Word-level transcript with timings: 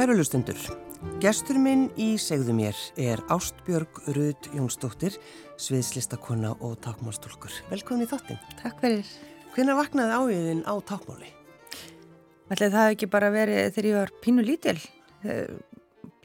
Kæru 0.00 0.14
lustendur, 0.16 0.56
gestur 1.20 1.58
minn 1.60 1.82
í 2.00 2.14
segðu 2.16 2.54
mér 2.56 2.78
er 2.96 3.20
Ástbjörg 3.28 3.98
Rud 4.16 4.46
Jónsdóttir, 4.56 5.18
sviðslistakonna 5.60 6.54
og 6.56 6.78
takmálstólkur. 6.86 7.52
Velkomin 7.68 8.06
í 8.06 8.08
þáttin. 8.08 8.38
Takk 8.62 8.80
fyrir. 8.80 9.10
Hvernig 9.52 9.76
vaknaði 9.76 10.16
áiðin 10.16 10.64
á 10.64 10.72
takmáli? 10.88 11.28
Ætli 12.48 12.70
það 12.72 12.94
ekki 12.94 13.10
bara 13.12 13.28
verið 13.36 13.68
þegar 13.76 13.90
ég 13.90 13.98
var 13.98 14.14
pínu 14.24 14.46
lítil, 14.48 14.76
eh, 15.20 15.52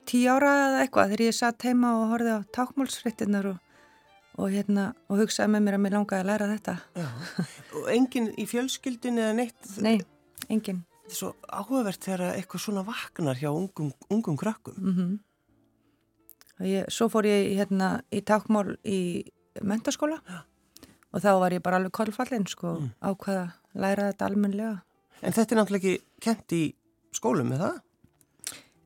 tíu 0.07 0.31
ára 0.31 0.55
eða 0.69 0.81
eitthvað, 0.85 1.11
þegar 1.11 1.27
ég 1.27 1.39
satt 1.41 1.67
heima 1.67 1.93
og 1.99 2.15
horfið 2.15 2.31
á 2.31 2.47
takmálsfrittinnar 2.55 3.51
og, 3.51 3.61
og, 4.39 4.49
hérna, 4.55 4.93
og 5.11 5.25
hugsaði 5.25 5.51
með 5.51 5.67
mér 5.67 5.81
að 5.81 5.83
mér 5.89 5.99
langaði 5.99 6.23
að 6.23 6.31
læra 6.31 6.51
þetta. 6.55 6.79
Já, 6.95 7.07
og 7.75 7.95
enginn 7.99 8.31
í 8.39 8.47
fjölskyldin 8.47 9.19
eða 9.19 9.39
neitt? 9.43 9.73
Nei, 9.83 9.97
enginn. 10.47 10.85
Er 11.05 11.13
svo 11.13 11.33
áhugavert 11.53 12.01
þegar 12.01 12.33
eitthvað 12.35 12.61
svona 12.63 12.83
vaknar 12.87 13.37
hjá 13.37 13.51
ungum, 13.53 13.91
ungum 14.09 14.37
krökkum. 14.37 14.73
Mm 14.77 14.93
-hmm. 14.95 15.19
ég, 16.65 16.85
svo 16.89 17.07
fór 17.09 17.25
ég 17.25 17.57
hérna, 17.57 18.01
í 18.11 18.21
takmál 18.23 18.77
í 18.83 19.25
mentaskóla 19.61 20.19
Já. 20.27 20.43
og 21.13 21.21
þá 21.21 21.39
var 21.39 21.51
ég 21.51 21.61
bara 21.61 21.77
alveg 21.77 21.91
kollfallin 21.91 22.47
sko, 22.47 22.67
Mm. 22.79 22.89
ákvaða 23.01 23.43
að 23.43 23.51
læra 23.81 24.11
þetta 24.11 24.25
almenlega. 24.25 24.81
En 25.21 25.31
þetta 25.33 25.51
er 25.55 25.57
náttúrulega 25.57 25.75
ekki 25.93 26.01
kent 26.21 26.51
í 26.51 26.73
skólum, 27.13 27.51
er 27.53 27.57
það? 27.59 27.81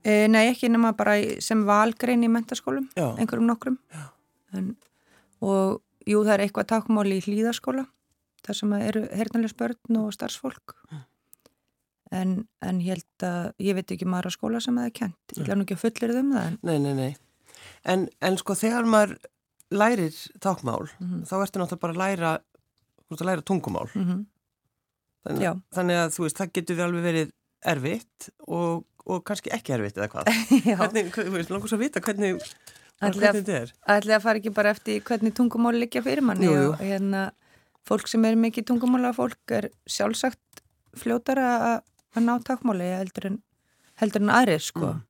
E, 0.03 0.27
nei, 0.27 0.49
ekki 0.53 0.69
nema 0.69 0.91
bara 0.95 1.15
sem 1.41 1.63
valgrein 1.65 2.23
í 2.23 2.27
mentaskólum, 2.29 2.89
Já. 2.95 3.15
einhverjum 3.17 3.45
nokkrum. 3.47 3.77
En, 4.53 4.75
og 5.41 5.81
jú, 6.07 6.23
það 6.23 6.33
er 6.33 6.39
eitthvað 6.47 6.65
takmál 6.67 7.07
í 7.07 7.21
hlýðaskóla, 7.21 7.85
þar 8.43 8.55
sem 8.55 8.73
eru 8.73 9.07
hernalins 9.11 9.53
börn 9.53 9.97
og 9.97 10.13
starfsfólk. 10.13 10.75
En, 12.11 12.47
en 12.65 12.79
ég 12.81 12.95
held 12.95 13.23
að, 13.27 13.51
ég 13.61 13.75
veit 13.77 13.91
ekki 13.93 14.05
maður 14.09 14.31
að 14.31 14.33
skóla 14.39 14.59
sem 14.65 14.75
það 14.79 14.85
er 14.89 14.93
kent. 14.97 15.17
Ég 15.35 15.43
ætla 15.43 15.55
nú 15.59 15.65
ekki 15.67 15.75
að 15.77 15.83
fullir 15.83 16.13
um 16.17 16.31
það. 16.33 16.45
En, 16.47 16.57
Nei, 16.65 16.77
nei, 16.79 16.93
nei. 16.97 17.15
En, 17.85 18.07
en 18.25 18.37
sko 18.41 18.55
þegar 18.57 18.87
maður 18.89 19.17
lærir 19.69 20.15
tákmál, 20.41 20.87
Mhm. 20.99 21.19
þá 21.29 21.33
ertu 21.43 21.59
náttúrulega 21.61 21.79
bara 21.83 21.93
að 21.93 22.01
læra, 22.01 22.31
að 23.11 23.25
læra 23.29 23.41
tungumál. 23.45 23.89
mm 23.95 24.25
Þannig, 25.27 25.41
Já. 25.43 25.51
þannig 25.75 25.97
að 25.99 26.13
þú 26.15 26.23
veist, 26.23 26.37
það 26.39 26.51
getur 26.55 26.75
við 26.79 26.83
alveg 26.85 27.03
verið 27.03 27.31
erfitt 27.67 28.29
og, 28.47 28.85
og 29.05 29.23
kannski 29.27 29.51
ekki 29.51 29.73
erfitt 29.75 29.97
eða 29.99 30.07
hvað. 30.13 30.29
Hvernig, 30.79 31.09
þú 31.13 31.33
veist, 31.35 31.49
langar 31.51 31.67
svo 31.69 31.75
að 31.77 31.83
vita 31.83 31.99
hvernig, 31.99 32.39
bara 32.39 33.11
Ætli 33.99 34.13
að- 34.15 34.21
fara 34.23 34.39
ekki 34.39 34.53
bara 34.55 34.71
eftir 34.71 35.01
hvernig 35.03 35.33
tungumál 35.35 35.75
liggja 35.77 36.01
fyrir 36.01 36.23
manni 36.23 36.47
Jú, 36.47 36.55
jú. 36.55 36.71
og 36.71 36.79
hérna, 36.79 37.25
fólk 37.85 38.07
sem 38.07 38.23
er 38.25 38.35
mikið 38.39 38.65
tungumála 38.71 39.11
fólk 39.15 39.51
er 39.59 39.69
sjálfsagt 39.85 40.63
fljótara 40.95 41.45
að- 41.67 41.83
að 42.15 42.25
ná 42.25 42.33
takmáli 42.45 42.89
heldur 42.95 43.29
en, 43.31 43.39
en 44.01 44.33
aðrið 44.33 44.65
sko. 44.65 44.93
Mm. 44.93 45.01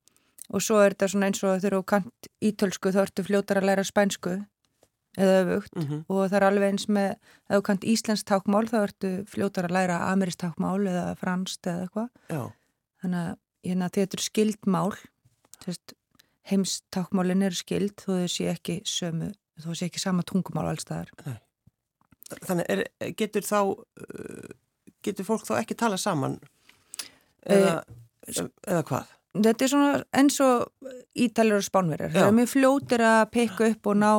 og 0.50 0.64
svo 0.66 0.80
er 0.82 0.94
þetta 0.94 1.08
svona 1.12 1.28
eins 1.30 1.44
og 1.44 1.60
þegar 1.60 1.76
þú 1.78 1.84
kant 1.92 2.30
ítölsku 2.42 2.92
þá 2.94 3.02
ertu 3.04 3.26
fljótara 3.26 3.62
að 3.62 3.68
læra 3.70 3.84
spænsku 3.86 4.32
eða 5.18 5.36
öfugt. 5.44 5.76
Mm 5.76 6.02
og 6.08 6.28
það 6.30 6.36
er 6.36 6.46
alveg 6.48 6.72
eins 6.72 6.88
með 6.88 7.10
ef 7.10 7.54
þú 7.56 7.62
kant 7.68 7.84
íslensk 7.84 8.26
tákmál 8.26 8.66
þá 8.68 8.78
ertu 8.82 9.12
fljótara 9.26 9.70
að 9.70 9.76
læra 9.76 10.02
amerist 10.10 10.40
tákmál 10.40 10.86
eða 10.86 11.14
franskt 11.16 11.66
eða 11.66 11.86
eitthvað. 11.86 12.52
Þannig 13.00 13.20
að 13.20 13.94
þetta 13.94 14.16
eru 14.16 14.22
skildmál 14.22 14.92
heimstákmálin 16.50 17.44
eru 17.46 17.58
skild 17.58 18.00
þau 18.00 18.26
sé 18.30 18.48
ekki 18.52 18.80
sömu 18.88 19.30
þó 19.60 19.72
sé 19.76 19.88
ekki 19.90 20.02
sama 20.02 20.24
tungumál 20.26 20.70
allstaðar 20.70 21.10
þannig 22.46 22.70
er, 22.70 22.84
getur 23.18 23.44
þá, 23.44 23.60
uh, 23.74 24.50
getur 25.04 25.26
fólk 25.26 25.46
þá 25.48 25.58
ekki 25.60 25.76
tala 25.78 25.98
saman 26.00 26.38
eða, 27.46 27.78
eða 28.66 28.82
hvað? 28.90 29.16
þetta 29.38 29.64
er 29.64 29.70
svona 29.70 30.02
eins 30.16 30.40
og 30.42 30.90
ítalur 31.14 31.60
og 31.60 31.66
spánverjar, 31.66 32.12
það 32.14 32.28
er 32.28 32.36
mjög 32.40 32.52
fljótir 32.54 33.04
að 33.06 33.22
peka 33.36 33.70
upp 33.70 33.90
og 33.92 33.98
ná 34.00 34.12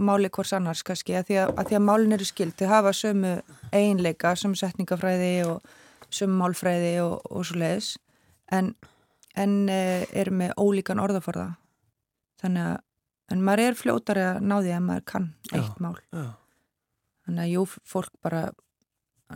máli 0.00 0.30
hvors 0.32 0.54
annars 0.56 0.82
kannski, 0.86 1.14
að 1.18 1.28
því 1.28 1.38
að, 1.42 1.50
að, 1.54 1.66
því 1.68 1.76
að 1.76 1.86
málin 1.86 2.16
eru 2.16 2.26
skild 2.26 2.56
þau 2.56 2.68
hafa 2.70 2.92
sömu 2.96 3.34
eiginleika 3.70 4.32
sömu 4.38 4.58
setningafræði 4.58 5.34
og 5.46 5.74
sömu 6.10 6.38
málfræði 6.40 6.94
og, 7.04 7.18
og 7.30 7.44
svo 7.46 7.60
leiðis 7.60 7.92
en, 8.50 8.72
en 9.38 9.56
eh, 9.70 10.06
eru 10.16 10.34
með 10.40 10.54
ólíkan 10.58 11.02
orðaforða 11.02 11.50
þannig 12.40 12.70
að 12.72 12.78
en 13.30 13.44
maður 13.46 13.64
er 13.68 13.78
fljótari 13.78 14.24
að 14.26 14.40
ná 14.42 14.56
því 14.58 14.72
að 14.74 14.86
maður 14.88 15.06
kann 15.12 15.28
eitt 15.52 15.76
Já. 15.76 15.82
mál 15.84 15.94
Já. 16.10 16.26
þannig 17.26 17.44
að 17.44 17.52
jú, 17.52 17.66
fólk 17.92 18.16
bara 18.24 18.42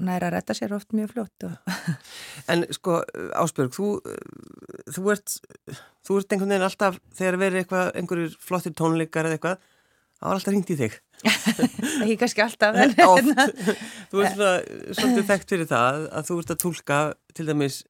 næra 0.03 0.28
að 0.31 0.34
retta 0.37 0.55
sér 0.59 0.72
oft 0.77 0.91
mjög 0.97 1.12
fljótt 1.15 1.47
og, 1.49 1.55
En 2.50 2.65
sko, 2.75 2.99
Ásbjörg, 3.38 3.72
þú, 3.77 3.87
þú 4.97 5.05
ert, 5.15 5.37
þú 6.06 6.19
ert 6.21 6.34
einhvern 6.34 6.50
veginn 6.55 6.66
alltaf, 6.66 6.99
þegar 7.16 7.38
verið 7.41 7.62
eitthvað, 7.62 7.91
einhverjir 8.00 8.34
flottir 8.43 8.75
tónleikar 8.77 9.28
eða 9.28 9.38
eitthvað, 9.38 9.71
það 10.19 10.28
var 10.28 10.38
alltaf 10.41 10.53
hringt 10.55 10.72
í 10.75 10.78
þig. 10.82 10.99
ekki 12.05 12.16
kannski 12.21 12.44
alltaf 12.44 12.78
en, 12.82 12.94
Oft. 13.15 13.72
Þú 14.12 14.25
ert 14.27 14.37
svolítið 14.99 15.28
þekkt 15.31 15.55
fyrir 15.55 15.71
það 15.71 16.05
að 16.11 16.28
þú 16.31 16.38
ert 16.43 16.55
að 16.56 16.61
tólka, 16.66 16.99
til 17.38 17.47
dæmis, 17.49 17.81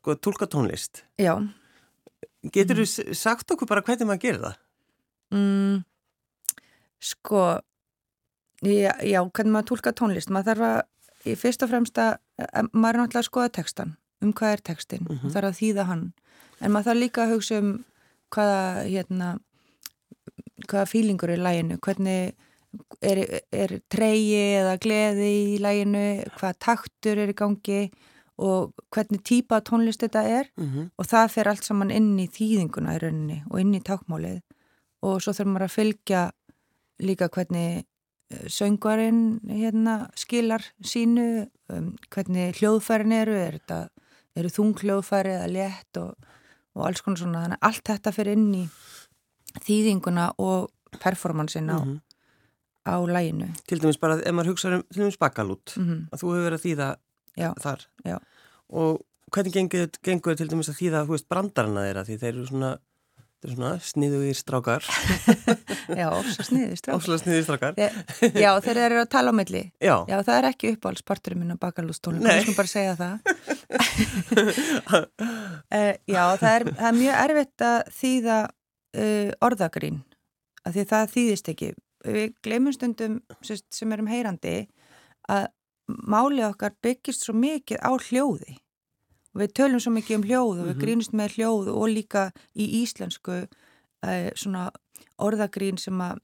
sko, 0.00 0.16
tólka 0.16 0.48
tónlist. 0.50 1.04
já, 1.20 1.34
Getur 2.54 2.78
þú 2.80 2.86
sagt 3.20 3.52
okkur 3.52 3.68
bara 3.68 3.82
hvernig 3.84 4.08
maður 4.08 4.22
gerir 4.24 4.44
það? 4.46 4.54
mm, 5.36 5.74
sko 7.00 7.42
já, 8.64 8.92
já, 9.04 9.20
hvernig 9.28 9.52
maður 9.54 9.68
tólka 9.74 9.92
tónlist 9.96 10.32
maður 10.32 10.48
þarf 10.54 10.64
að, 10.70 10.80
í 11.26 11.34
fyrst 11.36 11.62
og 11.62 11.68
fremst 11.70 11.98
að 11.98 12.16
að- 12.38 12.70
maður 12.72 12.94
er 12.94 13.00
náttúrulega 13.00 13.22
að 13.24 13.30
skoða 13.30 13.52
textan 13.52 13.96
um 14.22 14.32
hvað 14.32 14.52
er 14.52 14.60
textin, 14.60 15.06
mm 15.08 15.16
Mhm. 15.16 15.30
þarf 15.32 15.48
að 15.50 15.58
þýða 15.60 15.84
hann 15.86 16.12
en 16.60 16.70
maður 16.72 16.84
þarf 16.90 17.00
líka 17.00 17.22
að 17.24 17.32
hugsa 17.34 17.58
um 17.58 17.84
hvaða 18.30 18.84
hérna 18.90 19.38
hvaða 20.68 20.86
fílingur 20.90 21.30
er 21.32 21.38
í 21.38 21.42
læginu 21.44 21.78
hvernig 21.80 22.32
er, 23.02 23.40
er 23.52 23.80
treyi 23.90 24.60
eða 24.60 24.76
gleði 24.78 25.30
í 25.56 25.58
læginu 25.62 26.04
hvaða 26.38 26.54
taktur 26.58 27.18
er 27.18 27.32
í 27.32 27.34
gangi 27.34 27.90
og 28.40 28.72
hvernig 28.94 29.22
típa 29.26 29.60
tónlist 29.60 30.00
þetta 30.04 30.22
er 30.24 30.46
Mm 30.56 30.66
-hmm. 30.72 30.90
og 30.98 31.06
það 31.06 31.30
fer 31.30 31.48
allt 31.48 31.64
saman 31.64 31.90
inn 31.90 32.18
í 32.18 32.28
þýðinguna 32.28 32.94
í 32.96 33.00
rauninni 33.02 33.42
og 33.50 33.60
inn 33.60 33.74
í 33.74 33.80
tákmálið 33.80 34.40
og 35.02 35.20
svo 35.22 35.32
þurfum 35.32 35.52
maður 35.56 35.68
að 35.68 35.76
fylgja 35.78 36.30
líka 37.00 37.28
hvernig 37.28 37.84
söngvarinn 38.50 39.40
hérna 39.48 40.08
skilar 40.18 40.62
sínu 40.86 41.48
um, 41.72 41.92
hvernig 42.14 42.54
hljóðfærin 42.60 43.12
eru 43.16 43.34
er 43.34 43.58
þetta, 43.58 43.80
eru 44.38 44.48
þung 44.54 44.74
hljóðfæri 44.82 45.32
eða 45.34 45.48
létt 45.50 45.98
og, 46.02 46.14
og 46.76 46.86
alls 46.86 47.02
konar 47.02 47.18
svona 47.24 47.42
þannig 47.44 47.62
allt 47.70 47.84
þetta 47.90 48.12
fer 48.14 48.30
inn 48.34 48.46
í 48.54 48.64
þýðinguna 49.66 50.28
og 50.38 50.70
performansin 51.02 51.70
á, 51.70 51.78
Mhm. 51.82 52.00
á 52.86 52.94
læginu 53.06 53.48
Til 53.66 53.78
dæmis 53.80 53.98
bara, 54.00 54.14
ef 54.22 54.32
maður 54.34 54.52
hugsa 54.54 54.74
um, 54.74 54.82
til 54.92 55.02
dæmis 55.02 55.18
bakalút, 55.18 55.76
mm 55.76 56.08
að 56.12 56.18
þú 56.22 56.26
hefur 56.34 56.46
verið 56.50 56.58
að 56.58 56.66
þýða 56.66 56.88
Já, 57.36 57.52
þar. 57.62 57.80
já. 58.04 58.18
Og 58.70 59.00
hvernig 59.32 59.52
gengur, 59.54 59.88
gengur 60.02 60.36
til 60.36 60.48
dæmis 60.48 60.68
að 60.68 60.78
þýða, 60.80 61.04
þú 61.06 61.14
veist, 61.14 61.28
brandarana 61.28 61.84
þeirra, 61.86 62.04
því 62.06 62.16
þeir 62.18 62.34
eru 62.34 62.46
svona, 62.46 62.70
þeir 63.40 63.48
eru 63.48 63.56
svona 63.56 63.72
sniðugir 63.84 64.36
strákar, 64.36 64.84
já, 66.00 66.08
svo 66.28 66.44
sniðist 66.44 66.88
áslega 66.92 67.20
sniðugir 67.22 67.46
strákar. 67.46 67.78
Já, 68.36 68.50
þeir 68.66 68.80
eru 68.84 68.98
að 69.00 69.08
tala 69.14 69.32
á 69.32 69.34
milli 69.38 69.62
Já, 69.80 69.94
Já, 70.10 70.16
það 70.26 70.32
er 70.36 70.48
ekki 70.50 70.72
uppáhaldsparturinn 70.74 71.40
minn 71.40 71.56
á 71.56 71.62
bakalústónum, 71.62 72.20
Nei. 72.26 72.34
ég 72.36 72.44
skal 72.44 72.58
bara 72.58 72.72
segja 72.74 72.94
það. 73.00 73.16
uh, 75.72 75.94
já, 76.14 76.24
það 76.42 76.50
er, 76.52 76.66
það 76.74 76.88
er 76.90 76.98
mjög 76.98 77.20
erfitt 77.24 77.66
að 77.70 77.78
þýða 78.00 78.38
uh, 78.44 79.30
orðagrín, 79.48 80.02
af 80.64 80.76
því 80.76 80.86
það 80.92 81.14
þýðist 81.16 81.52
ekki. 81.54 81.70
Við 82.10 82.28
gleymum 82.44 82.76
stundum 82.76 83.18
sem, 83.44 83.60
sem 83.72 83.96
erum 83.96 84.08
heyrandi 84.08 84.58
að 85.28 85.48
málið 85.90 86.46
okkar 86.52 86.76
byggist 86.84 87.24
svo 87.26 87.34
mikið 87.36 87.80
á 87.82 87.90
hljóði. 87.96 88.60
Og 89.34 89.40
við 89.44 89.52
tölum 89.60 89.80
svo 89.82 89.92
mikið 89.94 90.16
um 90.16 90.24
hljóð 90.26 90.56
og 90.60 90.66
við 90.66 90.74
Mhm. 90.74 90.80
grínumst 90.82 91.12
með 91.14 91.34
hljóð 91.36 91.68
og 91.74 91.86
líka 91.88 92.32
í 92.56 92.66
íslensku 92.82 93.36
uh, 93.46 94.30
svona 94.34 94.70
orðagrín 95.20 95.78
sem 95.78 95.94
að 96.00 96.18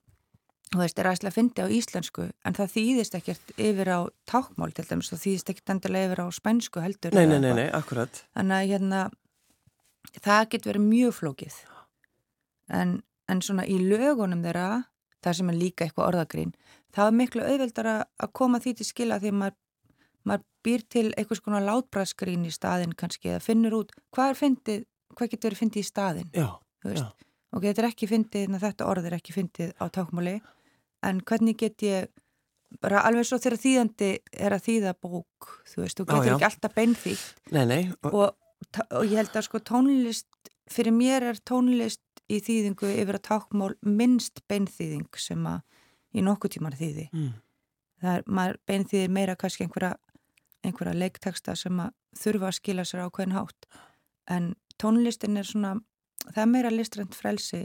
þú 0.74 0.80
veist, 0.82 0.98
er 0.98 1.06
aðeinslega 1.06 1.30
að 1.30 1.36
fyndi 1.38 1.62
á 1.62 1.68
íslensku 1.70 2.24
en 2.44 2.54
það 2.56 2.72
þýðist 2.74 3.14
ekkert 3.14 3.52
yfir 3.56 3.86
á 3.94 4.00
tákmál 4.26 4.72
til 4.74 4.84
dæmis, 4.88 5.10
það 5.12 5.22
þýðist 5.22 5.50
ekkert 5.52 5.70
endilega 5.76 6.08
yfir 6.10 6.22
á 6.24 6.26
spænsku 6.34 6.82
heldur. 6.82 7.14
nei, 7.14 7.26
nei, 7.26 7.38
nei, 7.38 7.52
nei, 7.54 7.68
akkurat. 7.70 8.24
Þannig 8.34 8.56
að 8.58 8.68
hérna, 8.72 9.10
það 10.24 10.48
getur 10.50 10.72
verið 10.72 10.86
mjög 10.90 11.14
flókið. 11.20 11.54
En, 12.74 12.96
en 13.30 13.42
svona 13.46 13.66
í 13.70 13.76
lögunum 13.78 14.42
þeirra, 14.42 14.66
það 15.22 15.36
sem 15.38 15.50
er 15.52 15.58
líka 15.60 15.86
eitthvað 15.86 16.08
orðagrín, 16.10 16.52
það 16.96 17.06
er 17.12 17.16
miklu 17.20 17.44
auðveldar 17.46 17.88
að 17.94 18.32
koma 18.34 18.58
því 18.62 18.74
til 18.80 18.86
skila 18.90 19.20
því 19.22 19.30
að 19.32 19.38
maður, 19.40 19.56
maður 20.26 20.44
býr 20.66 20.84
til 20.90 21.06
eitthvað 21.14 21.40
svona 21.40 21.62
látbræðskrín 21.64 22.44
í 22.48 22.52
staðin 22.54 22.94
kannski 22.98 23.32
eða 23.32 23.44
finnur 23.44 23.78
út 23.80 23.94
hvað 24.14 24.32
er 24.32 24.40
fyndið, 24.40 24.84
hvað 25.14 25.32
getur 25.32 25.50
verið 25.50 25.62
fyndið 25.62 25.82
í 25.82 25.88
staðin, 25.88 26.30
Já, 26.34 26.48
já. 26.84 27.06
Ok, 27.54 27.64
þetta 27.70 27.82
er 27.82 27.88
ekki 27.88 28.08
fyndið, 28.10 28.56
þetta 28.60 28.86
orð 28.90 29.08
er 29.08 29.16
ekki 29.16 29.34
fyndið 29.36 29.74
á 29.80 29.84
tákmáli, 29.94 30.38
en 31.06 31.20
hvernig 31.24 31.56
get 31.60 31.84
ég, 31.86 32.10
bara 32.82 33.04
alveg 33.06 33.28
svo 33.28 33.38
þegar 33.40 33.62
þýðandi 33.62 34.10
er 34.34 34.56
að 34.56 34.66
þýða 34.66 34.96
bók, 35.06 35.52
þú 35.70 35.84
veist, 35.84 36.00
þú 36.00 36.08
getur 36.10 36.28
já. 36.28 36.34
ekki 36.34 36.48
alltaf 36.50 36.74
beinþýtt 36.76 37.54
Nei, 37.54 37.64
nei, 37.70 37.80
og, 38.02 38.18
og, 38.26 39.00
ég 39.06 39.16
held 39.20 39.38
að 39.38 39.46
sko 39.46 39.62
tónlist 39.62 40.50
fyrir 40.70 40.94
mér 40.94 41.30
er 41.30 41.40
tónlist 41.46 42.02
í 42.26 42.40
þýðingu 42.42 42.90
yfir 42.90 43.20
að 43.20 43.26
tákmál 43.28 43.72
minnst 43.86 44.42
beinþýðing 44.50 45.20
sem 45.22 45.44
að 45.46 45.62
í 46.16 46.24
nokkuð 46.24 46.56
tímar 46.56 46.76
þýði. 46.78 47.06
Mm. 47.12 47.34
Það 48.02 48.18
er, 48.18 48.24
maður 48.38 48.58
beinþýðir 48.68 49.12
meira 49.14 49.36
kannski 49.38 49.66
einhverja, 49.66 49.94
einhverja 50.66 50.96
leikteksta 50.98 51.54
sem 51.58 51.78
að 51.82 51.92
þurfa 52.18 52.50
að 52.50 52.56
skila 52.60 52.84
sér 52.88 53.04
á 53.06 53.08
hvern 53.14 53.34
hátt. 53.36 53.68
En 54.28 54.54
tónlistin 54.82 55.38
er 55.40 55.46
svona, 55.48 55.74
það 56.32 56.42
er 56.44 56.50
meira 56.52 56.72
listrænt 56.74 57.14
frelsi 57.16 57.62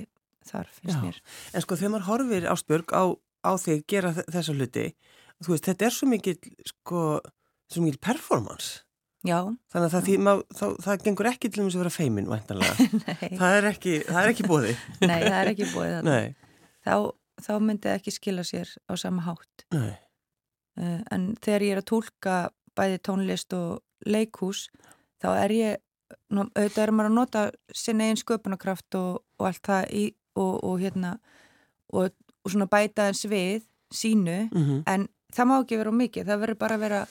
þar 0.48 0.70
finnst 0.74 0.98
Já. 0.98 1.02
mér. 1.04 1.18
En 1.54 1.62
sko 1.66 1.78
þegar 1.78 1.94
maður 1.96 2.08
horfir 2.10 2.48
Ástbjörg 2.52 2.94
á, 2.98 3.04
á 3.46 3.52
þig 3.62 3.84
gera 3.90 4.12
þe- 4.18 4.28
þessa 4.34 4.56
hluti, 4.58 4.86
þú 5.42 5.54
veist, 5.56 5.68
þetta 5.70 5.86
er 5.90 5.96
svo 5.98 6.08
mikil, 6.10 6.36
sko, 6.70 7.02
svo 7.72 7.84
mikil 7.86 8.00
performance. 8.02 8.82
Já, 9.22 9.38
Þannig 9.70 9.86
að 9.86 9.92
það, 9.94 10.06
því, 10.08 10.14
má, 10.26 10.32
þá, 10.58 10.64
það 10.82 11.04
gengur 11.06 11.28
ekki 11.30 11.50
til 11.54 11.62
þess 11.62 11.76
að 11.78 11.82
vera 11.84 11.94
feimin, 11.94 12.30
væntanlega. 12.32 12.86
nei, 13.06 13.36
það 13.38 13.58
er 13.60 13.68
ekki, 13.70 13.92
það 14.08 14.30
ekki 14.32 14.46
bóði. 14.50 14.72
nei, 15.12 15.20
það 15.28 15.36
er 15.44 15.52
ekki. 15.52 15.68
Nei, 16.08 16.24
Þá, 16.82 16.96
þá 17.46 17.52
myndi 17.62 17.86
það 17.86 18.00
ekki 18.00 18.14
skila 18.16 18.46
sér 18.50 18.72
á 18.90 18.94
sama 18.98 19.22
hátt. 19.28 19.68
nei. 19.78 19.92
Uh, 20.80 21.02
en 21.12 21.28
þegar 21.44 21.66
ég 21.68 21.74
er 21.76 21.80
að 21.84 21.88
tólka 21.92 22.34
bæði 22.78 23.00
tónlist 23.08 23.54
og 23.58 23.82
leikhús 24.08 24.68
þá 25.22 25.30
er 25.44 25.56
ég, 25.56 25.82
auðvitað 26.34 26.84
er 26.86 26.94
maður 26.96 27.12
að 27.12 27.18
nota 27.18 27.44
sinna 27.76 28.10
einn 28.10 28.20
sköpunarkraft 28.20 28.98
og, 29.00 29.22
og 29.40 29.50
allt 29.50 29.64
það 29.68 29.90
í 29.94 30.06
og, 30.36 30.54
og 30.64 30.80
hérna 30.82 31.16
og, 31.92 32.12
og 32.12 32.54
svona 32.54 32.70
bæta 32.72 33.10
eins 33.12 33.26
við 33.28 33.68
sínu 33.92 34.48
Mm 34.52 34.84
en 34.88 35.10
það 35.32 35.48
má 35.48 35.58
ekki 35.62 35.78
vera 35.80 35.92
mikið, 35.96 36.28
það 36.28 36.42
verður 36.44 36.60
bara 36.60 36.76
að 36.78 36.82
vera 36.86 37.02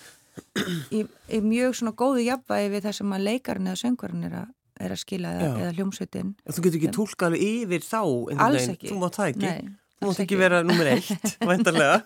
í, 0.93 1.03
í 1.37 1.41
mjög 1.45 1.77
svona 1.79 1.93
góðu 1.97 2.25
jafnvægi 2.27 2.73
við 2.75 2.87
það 2.87 2.97
sem 2.99 3.15
að 3.17 3.27
leikarinn 3.29 3.71
eða 3.71 3.81
söngvarinn 3.81 4.27
er, 4.29 4.37
er 4.81 4.95
að 4.95 5.01
skila 5.01 5.33
eða, 5.39 5.53
eða 5.63 5.75
hljómsveitin. 5.79 6.35
Þú 6.45 6.65
getur 6.67 6.81
ekki 6.81 6.93
tólkað 6.97 7.37
yfir 7.41 7.87
þá 7.87 8.03
Alls 8.47 8.69
ekki. 8.75 8.91
Þú 8.91 8.99
mátt 9.01 9.19
það 9.21 9.33
ekki. 9.33 9.47
Nei, 9.47 9.73
Þú 10.01 10.09
mátt 10.09 10.21
ekki 10.25 10.37
vera 10.41 10.63
nummer 10.65 10.89
eitt, 10.95 11.35
væntanlega. 11.51 11.97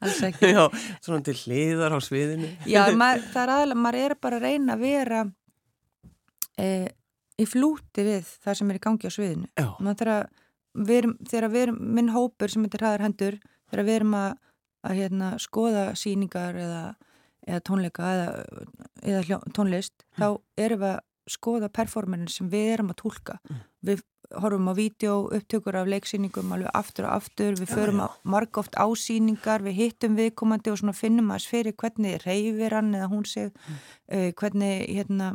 alls 0.00 0.20
ekki 0.30 0.52
Já, 0.54 0.62
svona 1.04 1.20
til 1.26 1.34
hliðar 1.36 1.92
á 1.92 1.98
sviðinu. 2.00 2.48
Já, 2.64 2.80
maður, 2.96 3.26
það 3.34 3.42
er 3.42 3.52
aðalega, 3.56 3.82
maður 3.84 4.04
er 4.06 4.14
bara 4.24 4.38
að 4.38 4.46
reyna 4.48 4.76
að 4.78 4.84
vera 4.86 5.20
e, 6.56 6.68
í 7.42 7.46
flúti 7.48 8.06
við 8.06 8.30
það 8.44 8.58
sem 8.60 8.72
er 8.72 8.78
í 8.78 8.82
gangi 8.86 9.10
á 9.10 9.12
sviðinu. 9.12 9.50
Já, 9.60 9.66
Maður 9.84 10.00
þarf 10.02 10.14
að, 10.16 10.94
erum, 10.96 11.14
þegar 11.28 11.48
við 11.52 11.66
erum, 11.66 11.78
minn 11.98 12.10
hópur 12.16 12.52
sem 12.54 12.64
heitir 12.66 12.84
hraðar 12.86 13.04
hendur, 13.06 13.38
þegar 13.72 13.88
við 13.88 13.98
erum 14.00 14.16
að, 14.22 14.30
að 14.88 14.98
hérna, 15.02 15.30
skoða 15.44 15.84
síningar 15.98 16.56
eða, 16.62 16.82
eða 17.48 17.64
tónleika 17.68 18.12
eða, 18.16 18.30
eða 19.02 19.24
hljó, 19.28 19.40
tónlist, 19.56 20.06
þá 20.16 20.28
erum 20.56 20.82
við 20.86 20.94
að 20.94 21.02
skoða 21.36 21.68
performerin 21.70 22.32
sem 22.32 22.48
við 22.50 22.72
erum 22.78 22.90
að 22.96 22.98
tólka. 23.04 23.36
Við 23.84 24.00
horfum 24.40 24.70
á 24.70 24.74
vídeo, 24.76 25.28
upptökur 25.36 25.76
af 25.76 25.90
leiksýningum 25.90 26.52
alveg 26.54 26.70
aftur 26.74 27.08
og 27.08 27.16
aftur, 27.18 27.54
við 27.60 27.72
förum 27.74 28.02
margóft 28.24 28.74
ásýningar, 28.78 29.62
við 29.66 29.78
hittum 29.78 30.16
viðkomandi 30.16 30.72
og 30.72 30.78
svona 30.80 30.96
finnum 30.96 31.30
að 31.34 31.48
fyrir 31.52 31.76
hvernig 31.76 32.20
reyfir 32.24 32.72
hann 32.78 32.94
eða 32.94 33.10
hún 33.12 33.24
sig, 33.26 33.52
uh, 34.12 34.32
hvernig, 34.32 34.88
hérna, 34.88 35.34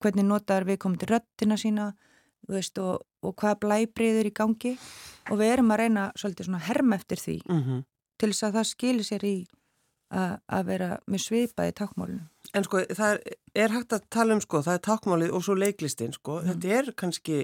hvernig 0.00 0.24
notar 0.26 0.64
viðkomandi 0.64 1.06
röttina 1.10 1.56
sína 1.60 1.92
veist, 2.48 2.78
og, 2.78 3.06
og 3.22 3.34
hvað 3.40 3.60
blæbriður 3.64 4.28
í 4.28 4.34
gangi. 4.34 4.78
Og 5.30 5.38
við 5.40 5.54
erum 5.54 5.70
að 5.72 5.84
reyna 5.84 6.12
svolítið 6.16 6.50
svona 6.50 6.64
herma 6.66 6.96
eftir 7.00 7.16
því 7.22 7.40
mm 7.48 7.82
til 8.20 8.30
þess 8.30 8.46
að 8.46 8.56
það 8.58 8.68
skilir 8.70 9.06
sér 9.08 9.26
í 9.26 9.34
að 10.14 10.66
vera 10.68 10.88
með 11.10 11.22
svipaði 11.24 11.74
tákmálinu. 11.74 12.22
En 12.54 12.66
sko, 12.66 12.84
það 12.94 13.16
er, 13.16 13.36
er 13.64 13.74
hægt 13.74 13.94
að 13.96 14.04
tala 14.14 14.36
um 14.36 14.42
sko, 14.44 14.60
það 14.62 14.76
er 14.78 14.82
tákmálið 14.86 15.32
og 15.34 15.42
svo 15.42 15.56
leiklistin 15.58 16.14
sko, 16.14 16.36
Mm. 16.40 16.46
þetta 16.52 16.76
er 16.78 16.92
kannski, 16.94 17.38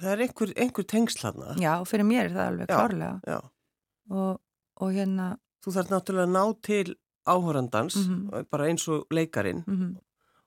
það 0.00 0.12
er 0.12 0.22
einhver, 0.26 0.52
einhver 0.56 0.86
tengsl 0.88 1.26
hana. 1.28 1.54
Já, 1.60 1.74
fyrir 1.84 2.06
mér 2.08 2.24
er 2.28 2.34
það 2.36 2.48
alveg 2.50 2.66
Já. 2.68 2.76
klárlega 2.76 3.20
Já. 3.26 3.38
og, 4.10 4.40
og 4.80 4.92
hérna, 4.96 5.36
Þú 5.64 5.72
þarf 5.76 5.90
náttúrulega 5.92 6.26
að 6.26 6.36
ná 6.36 6.62
til 6.62 6.94
áhorandans, 7.28 7.96
Mhm. 7.96 8.46
bara 8.50 8.64
eins 8.70 8.88
og 8.88 9.06
leikarin, 9.10 9.64
mm 9.66 9.96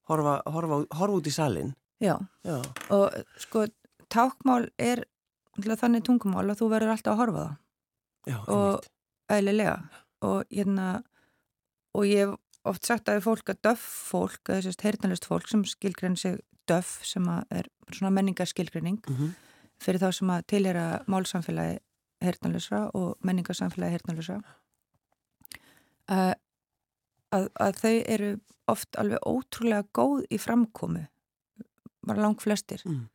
horfa, 0.09 0.41
horfa, 0.51 0.85
horfa 0.97 1.13
út 1.15 1.27
í 1.27 1.31
salin. 1.31 1.75
já, 2.01 2.17
Já, 2.43 2.61
og 2.91 3.13
sko 3.37 3.67
tákmál 4.09 4.69
er 4.77 5.05
þannig 5.57 6.03
tungumál 6.03 6.49
að 6.51 6.59
þú 6.59 6.67
verður 6.73 6.91
alltaf 6.91 7.13
að 7.13 7.17
horfa 7.21 7.43
það. 7.45 7.57
já, 8.27 8.37
Og- 8.49 8.81
eðlilega 9.29 9.89
og 10.21 10.43
hérna 10.51 11.03
og 11.95 12.03
ég 12.03 12.17
hef 12.27 12.35
oft 12.65 12.85
sagt 12.85 13.05
að 13.05 13.21
fólk 13.23 13.43
að 13.53 13.61
döff 13.61 13.79
fólk, 14.11 14.39
eða 14.49 14.61
þessast 14.61 14.81
heyrnalist 14.81 15.25
fólk 15.25 15.47
sem 15.47 15.63
skilgrein 15.63 16.17
sig 16.17 16.41
döff 16.69 17.03
sem 17.05 17.25
er 17.29 17.67
svona 17.91 18.11
menningarskilgreining 18.15 18.99
Mhm. 19.09 19.33
fyrir 19.83 19.99
þá 19.99 20.11
sem 20.13 20.27
að 20.29 20.45
tilhera 20.47 21.03
málsamfélagi 21.07 21.79
heyrnalösra 22.23 22.91
og 22.95 23.17
menningarsamfélagi 23.25 23.97
heyrnalösra 23.97 24.41
að, 26.09 26.33
að, 27.33 27.47
að 27.59 27.79
þau 27.81 27.93
eru 28.15 28.29
oft 28.71 28.95
alveg 29.01 29.25
ótrúlega 29.27 29.87
góð 29.97 30.23
í 30.31 30.39
framkomu 30.39 31.05
bara 32.07 32.21
lang 32.21 32.39
flestir 32.39 32.81
Mm. 32.85 33.09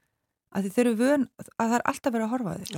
að 0.56 0.68
þau 0.72 0.80
eru 0.84 0.94
vön 0.96 1.28
að 1.40 1.48
það 1.58 1.74
er 1.78 1.86
alltaf 1.92 2.12
verið 2.12 2.26
að 2.26 2.32
horfa 2.34 2.54
þau 2.58 2.74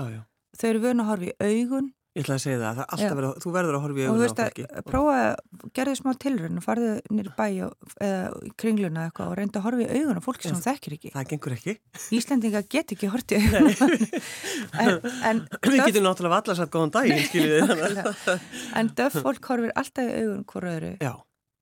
þau 0.59 0.69
eru 0.71 0.81
vön 0.85 1.01
að 1.01 1.11
horfa 1.11 1.25
í 1.31 1.35
augun 1.41 1.93
Ég 2.11 2.25
ætla 2.25 2.35
að 2.35 2.43
segja 2.43 2.59
það, 2.59 2.79
það 2.81 2.87
alltaf 2.91 3.07
Já. 3.07 3.17
verið, 3.17 3.35
þú 3.39 3.51
verður 3.55 3.77
að 3.77 3.83
horfa 3.85 4.01
í 4.01 4.05
augun 4.09 4.19
á 4.19 4.31
fólki. 4.31 4.65
að 4.67 4.87
prófa 4.89 5.19
að 5.21 5.67
gerðu 5.79 5.93
smá 6.01 6.09
tilrönd 6.25 6.59
og 6.59 6.65
farðu 6.65 6.89
nýri 7.15 7.35
bæ 7.37 7.45
og, 7.69 7.93
eða 8.03 8.41
í 8.43 8.51
kringluna 8.59 9.05
eitthvað 9.07 9.29
og 9.31 9.37
reynda 9.39 9.61
að 9.61 9.67
horfa 9.69 9.85
í 9.85 10.01
augun 10.01 10.19
á 10.19 10.23
fólki 10.25 10.49
sem 10.49 10.57
þú 10.57 10.65
þekkir 10.65 10.97
ekki. 10.97 11.13
Það 11.15 11.29
gengur 11.31 11.55
ekki. 11.55 11.75
Íslendinga 12.19 12.63
get 12.75 12.95
ekki 12.97 13.11
hort 13.13 13.31
í 13.31 13.39
en, 15.31 15.45
Við 15.63 15.85
getum 15.85 16.09
náttúrulega 16.09 16.41
allar 16.43 16.59
satt 16.59 16.75
góðan 16.75 16.95
daginn, 16.99 17.23
skiljið 17.31 17.71
þið 17.71 18.45
en 18.83 18.93
döff 18.99 19.21
fólk 19.23 19.51
horfir 19.53 19.77
alltaf 19.79 20.11
í 20.11 20.19
augun 20.25 20.45
hvora 20.51 20.75
öðru. 20.81 20.93
Já, 20.99 21.13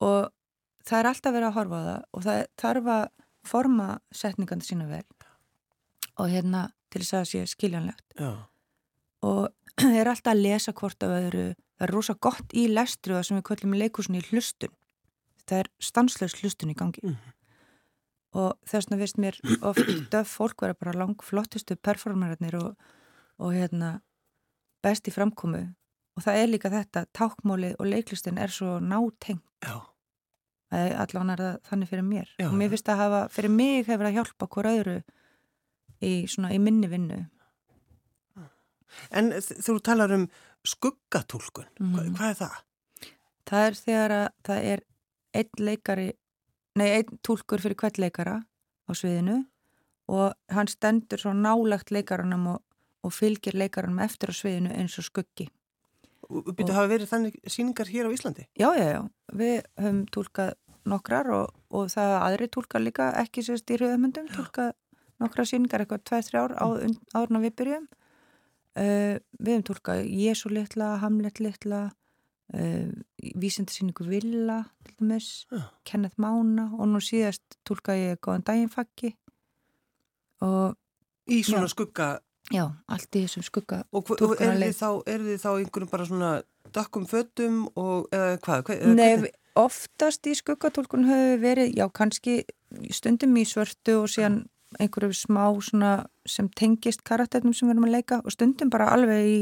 og 0.08 0.32
það 0.88 1.02
er 1.02 1.10
alltaf 1.12 1.36
verið 1.36 1.50
að 1.50 1.56
horfa 1.60 1.76
á 1.76 1.84
það 1.90 2.00
og 2.08 2.26
það 2.30 2.42
þarf 2.64 2.90
að 2.96 3.06
forma 3.52 3.90
setningandi 4.16 4.72
sína 4.72 4.88
vel. 4.88 5.04
Og 6.18 6.32
hérna 6.32 6.70
til 6.88 7.04
þess 7.04 7.12
að 7.12 7.20
það 7.20 7.30
sé 7.34 7.46
skiljanlegt. 7.52 8.06
Já, 8.16 8.32
og 9.28 9.52
er 10.00 10.10
alltaf 10.10 10.32
að 10.32 10.42
lesa 10.42 10.74
hvort 10.76 11.04
af 11.06 11.14
öðru. 11.14 11.48
Það 11.78 11.86
er 11.86 11.94
rosa 11.94 12.14
gott 12.26 12.54
í 12.56 12.66
lestri 12.70 13.14
og 13.14 13.20
það 13.20 13.26
sem 13.28 13.38
við 13.38 13.46
köllum 13.48 13.74
í 13.74 13.80
leikúsinni 13.82 14.22
hlustun. 14.28 14.74
Það 15.48 15.62
er 15.62 15.70
stanslaus 15.88 16.38
hlustun 16.40 16.72
í 16.74 16.78
gangi. 16.78 17.04
Mhm. 17.06 17.34
og 18.38 18.58
þess 18.68 18.86
vegna 18.86 18.98
veist 19.00 19.18
mér 19.18 19.36
oft 19.68 19.88
döf 20.12 20.32
fólk 20.36 20.62
vera 20.62 20.76
bara 20.76 20.92
lang 20.92 21.22
flottustu 21.24 21.78
performerarnir 21.80 22.58
og, 22.58 22.74
og 23.40 23.54
hérna 23.56 24.00
best 24.84 25.08
í 25.08 25.14
framkomu. 25.14 25.62
Og 26.18 26.24
það 26.26 26.40
er 26.42 26.50
líka 26.50 26.70
þetta, 26.70 27.06
tákmálið 27.14 27.78
og 27.78 27.88
leiklistin 27.88 28.38
er 28.38 28.50
svo 28.52 28.78
nátengt. 28.82 29.46
Já. 29.62 29.80
allan 30.70 31.30
er 31.30 31.40
það 31.40 31.58
þannig 31.70 31.88
fyrir 31.88 32.04
mér. 32.04 32.28
Já. 32.38 32.48
og 32.50 32.54
mér 32.58 32.74
finnst 32.74 32.90
að 32.92 33.00
hafa, 33.00 33.20
fyrir 33.32 33.54
mig 33.54 33.86
hefur 33.86 34.10
að 34.10 34.18
hjálpa 34.18 34.48
hver 34.52 34.70
öðru 34.74 34.96
í 36.04 36.12
svona 36.28 36.52
í 36.52 36.58
minni 36.60 36.90
vinnu 36.90 37.22
En 39.10 39.30
þú 39.38 39.78
talar 39.84 40.12
um 40.14 40.28
skuggatúlkun, 40.66 41.66
Mhm. 41.80 41.94
Hva, 41.94 42.04
hvað 42.18 42.30
er 42.30 42.38
það? 42.42 42.56
Það 43.48 43.66
er 43.66 43.74
þegar 43.82 44.10
að 44.18 44.28
það 44.44 44.64
er 44.72 44.80
einn 45.34 45.50
leikari, 45.68 46.08
nei 46.76 46.88
einn 46.98 47.18
túlkur 47.24 47.60
fyrir 47.60 47.76
hvert 47.76 47.98
leikara 47.98 48.34
á 48.88 48.90
sviðinu 48.92 49.46
og 50.08 50.34
hann 50.50 50.66
stendur 50.68 51.18
svo 51.20 51.32
nálagt 51.32 51.90
leikaranum 51.90 52.46
og, 52.54 52.62
og 53.04 53.12
fylgir 53.12 53.54
leikaranum 53.54 53.98
eftir 54.04 54.32
á 54.32 54.34
sviðinu 54.36 54.72
eins 54.76 54.98
og 54.98 55.04
skuggi. 55.04 55.48
Býtu 56.28 56.74
hafa 56.76 56.88
verið 56.90 57.08
þannig 57.08 57.36
síningar 57.48 57.88
hér 57.88 58.08
á 58.08 58.12
Íslandi? 58.12 58.44
Já, 58.58 58.68
já, 58.76 58.86
já, 58.92 59.02
við 59.32 59.62
höfum 59.80 60.02
túlkað 60.12 60.52
nokkrar 60.88 61.30
og, 61.32 61.54
og 61.70 61.88
það 61.88 62.12
aðri 62.20 62.48
túlkað 62.52 62.84
líka 62.84 63.06
ekki 63.22 63.44
sérst 63.44 63.70
í 63.72 63.78
rauðamöndum, 63.80 64.28
túlkað 64.34 64.74
nokkra 65.20 65.44
síningar 65.48 65.80
eitthvað 65.84 66.04
tveið, 66.04 66.28
þrjár 66.28 66.52
á, 66.60 66.66
áður 67.16 67.32
en 67.36 67.42
við 67.46 67.54
byrjum. 67.56 67.88
Uh, 68.78 69.18
við 69.42 69.56
höfum 69.56 69.64
túlkað 69.66 70.04
Jésu 70.06 70.52
litla, 70.52 70.92
Hamlet 71.02 71.40
litla, 71.42 71.80
uh, 72.54 72.90
vísindasýningu 73.34 74.06
Villa, 74.06 74.60
til 74.86 74.94
dæmis, 75.00 75.46
Já. 75.50 75.64
Kenneth 75.84 76.20
Mána 76.20 76.68
og 76.78 76.86
nú 76.92 77.00
síðast 77.02 77.58
túlkað 77.66 78.02
ég 78.04 78.20
Góðan 78.22 78.46
daginn 78.46 78.70
fakki 78.70 79.16
og 80.44 80.76
Í 81.28 81.42
svona 81.44 81.66
Já. 81.66 81.74
skugga 81.74 82.08
já, 82.54 82.64
allt 82.88 83.16
í 83.16 83.24
þessum 83.26 83.44
skugga. 83.44 83.82
og 83.92 84.10
og 84.10 84.36
eru 84.40 84.54
þið 84.62 84.78
þið 85.26 85.42
þá 85.42 85.50
einhverjum 85.50 85.90
bara 85.90 86.06
svona 86.08 86.30
dökkum 86.72 87.08
fötum 87.08 87.58
og 87.76 88.08
eða 88.12 88.38
hvað? 88.44 88.62
Hva, 88.64 88.76
eða 88.76 88.94
Nei, 88.94 89.08
hvernig? 89.08 89.34
oftast 89.58 90.28
í 90.28 90.36
skuggatúlkun 90.38 91.08
höfum 91.08 91.34
við 91.34 91.42
verið, 91.44 91.74
já, 91.76 91.86
kannski 91.92 92.38
stundum 92.94 93.36
í 93.36 93.44
svörtu 93.48 93.98
og 94.02 94.08
síðan 94.12 94.46
einhverju 94.78 95.16
smá 95.16 95.44
svona 95.64 95.92
sem 96.28 96.48
tengist 96.56 97.04
karakternum 97.06 97.54
sem 97.54 97.68
við 97.68 97.76
erum 97.76 97.88
að 97.88 97.96
leika 97.96 98.20
og 98.24 98.34
stundum 98.34 98.70
bara 98.70 98.90
alveg 98.94 99.26
í 99.26 99.38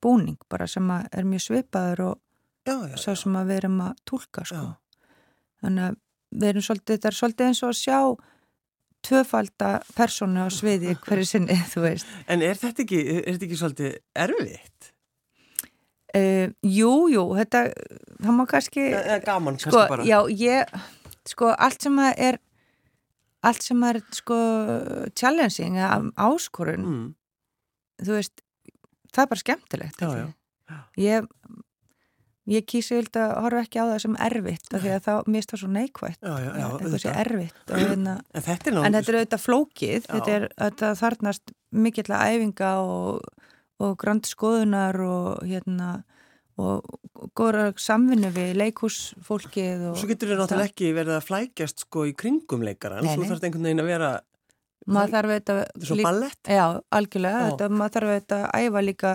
búning 0.00 0.38
bara 0.48 0.68
sem 0.70 0.86
er 0.90 1.26
mjög 1.28 1.46
svipaður 1.46 2.04
og 2.08 2.18
já, 2.64 2.76
já, 2.88 2.96
sá 2.96 3.14
sem 3.18 3.36
við 3.36 3.56
erum 3.58 3.80
að 3.84 4.04
túlka 4.08 4.44
sko. 4.48 4.66
Þannig 5.60 5.90
að 5.90 5.98
við 6.30 6.52
erum 6.52 6.64
svolítið, 6.64 6.94
þetta 6.96 7.10
er 7.10 7.18
svolítið 7.18 7.50
eins 7.50 7.62
og 7.62 7.72
að 7.72 7.80
sjá 7.80 7.98
tvöfalda 9.06 9.70
persónu 9.96 10.44
á 10.44 10.48
sviði 10.52 10.94
hverju 11.04 11.28
sinni, 11.28 11.58
þú 11.72 11.84
veist. 11.86 12.14
En 12.30 12.44
er 12.44 12.58
þetta 12.60 12.84
ekki, 12.86 13.00
er 13.18 13.28
þetta 13.34 13.48
ekki 13.48 13.60
svolítið 13.60 13.98
erfitt? 14.26 14.92
Uh, 16.10 16.50
jú, 16.66 16.92
jú, 17.12 17.24
þetta, 17.38 17.66
það 18.18 18.34
má 18.34 18.44
kannski... 18.50 18.86
Gaman 19.22 19.60
kannski 19.60 19.74
sko? 19.76 20.00
Já, 20.08 20.18
ég, 20.34 20.72
sko, 21.30 21.52
allt 21.54 21.86
sem 21.86 22.00
að 22.02 22.24
er, 22.30 22.40
allt 23.42 23.62
sem 23.64 23.82
er, 23.88 24.00
sko, 24.12 24.36
challenging, 25.16 25.78
áskorun, 26.20 26.84
Mm. 26.86 27.14
þú 28.04 28.16
veist, 28.18 28.42
það 29.12 29.22
er 29.22 29.30
bara 29.34 29.40
skemmtilegt. 29.44 30.00
Já, 30.00 30.10
já. 30.16 30.26
Ég, 30.96 31.26
ég 32.50 32.64
kýsi 32.66 32.94
vild 32.98 33.16
að 33.18 33.32
horfa 33.42 33.62
ekki 33.64 33.80
á 33.82 33.84
það 33.90 34.00
sem 34.04 34.16
erfitt, 34.26 34.68
af 34.74 34.82
því 34.84 34.90
að 34.96 35.02
það 35.06 35.18
svo 35.62 35.68
neikvægt. 35.74 36.20
Eitthvað 36.22 36.98
sé 36.98 37.10
auðvitað. 37.10 37.20
erfitt. 37.24 37.72
Hérna, 37.80 38.14
En 38.34 38.42
er 38.42 38.86
en 38.86 38.92
þetta 38.98 39.12
er 39.12 39.18
auðvitað 39.20 39.44
flókið, 39.46 40.06
þetta 40.10 40.36
er 40.36 40.48
þetta 40.58 40.92
þarnast 41.00 41.54
mikill 41.72 42.10
að 42.14 42.24
æfinga 42.36 42.70
og, 42.84 43.20
og 43.80 43.96
grand 43.98 44.26
skoðunar 44.26 45.00
og 45.00 45.42
hérna 45.46 45.90
og 46.60 47.30
góðra 47.36 47.70
samvinnu 47.80 48.30
við 48.34 48.52
leikhúsfólkið 48.60 49.86
og 49.90 49.98
Svo 50.00 50.10
getur 50.10 50.32
við 50.32 50.42
náttúrulega 50.42 50.70
ekki 50.70 50.90
verið 50.96 51.16
að 51.16 51.26
flækjast 51.28 51.84
sko 51.86 52.04
í 52.08 52.14
kringum 52.18 52.64
leikaran. 52.66 53.04
Nei, 53.04 53.14
Þú 53.14 53.24
nei. 53.24 53.30
þarf 53.30 53.46
einhvern 53.48 53.68
veginn 53.68 53.84
að 53.84 53.90
vera, 53.90 54.10
maður 54.86 55.14
þarf 55.16 55.32
auðvitað 55.34 55.60
þetta 55.60 55.82
er 55.82 55.90
svo 55.90 55.98
ballett. 56.04 56.52
Já, 56.58 56.64
algjörlega, 57.00 57.42
þetta, 57.48 57.68
maður 57.80 57.96
þarf 57.96 58.14
auðvitað 58.14 58.46
að 58.46 58.64
æfa 58.64 58.84
líka 58.86 59.14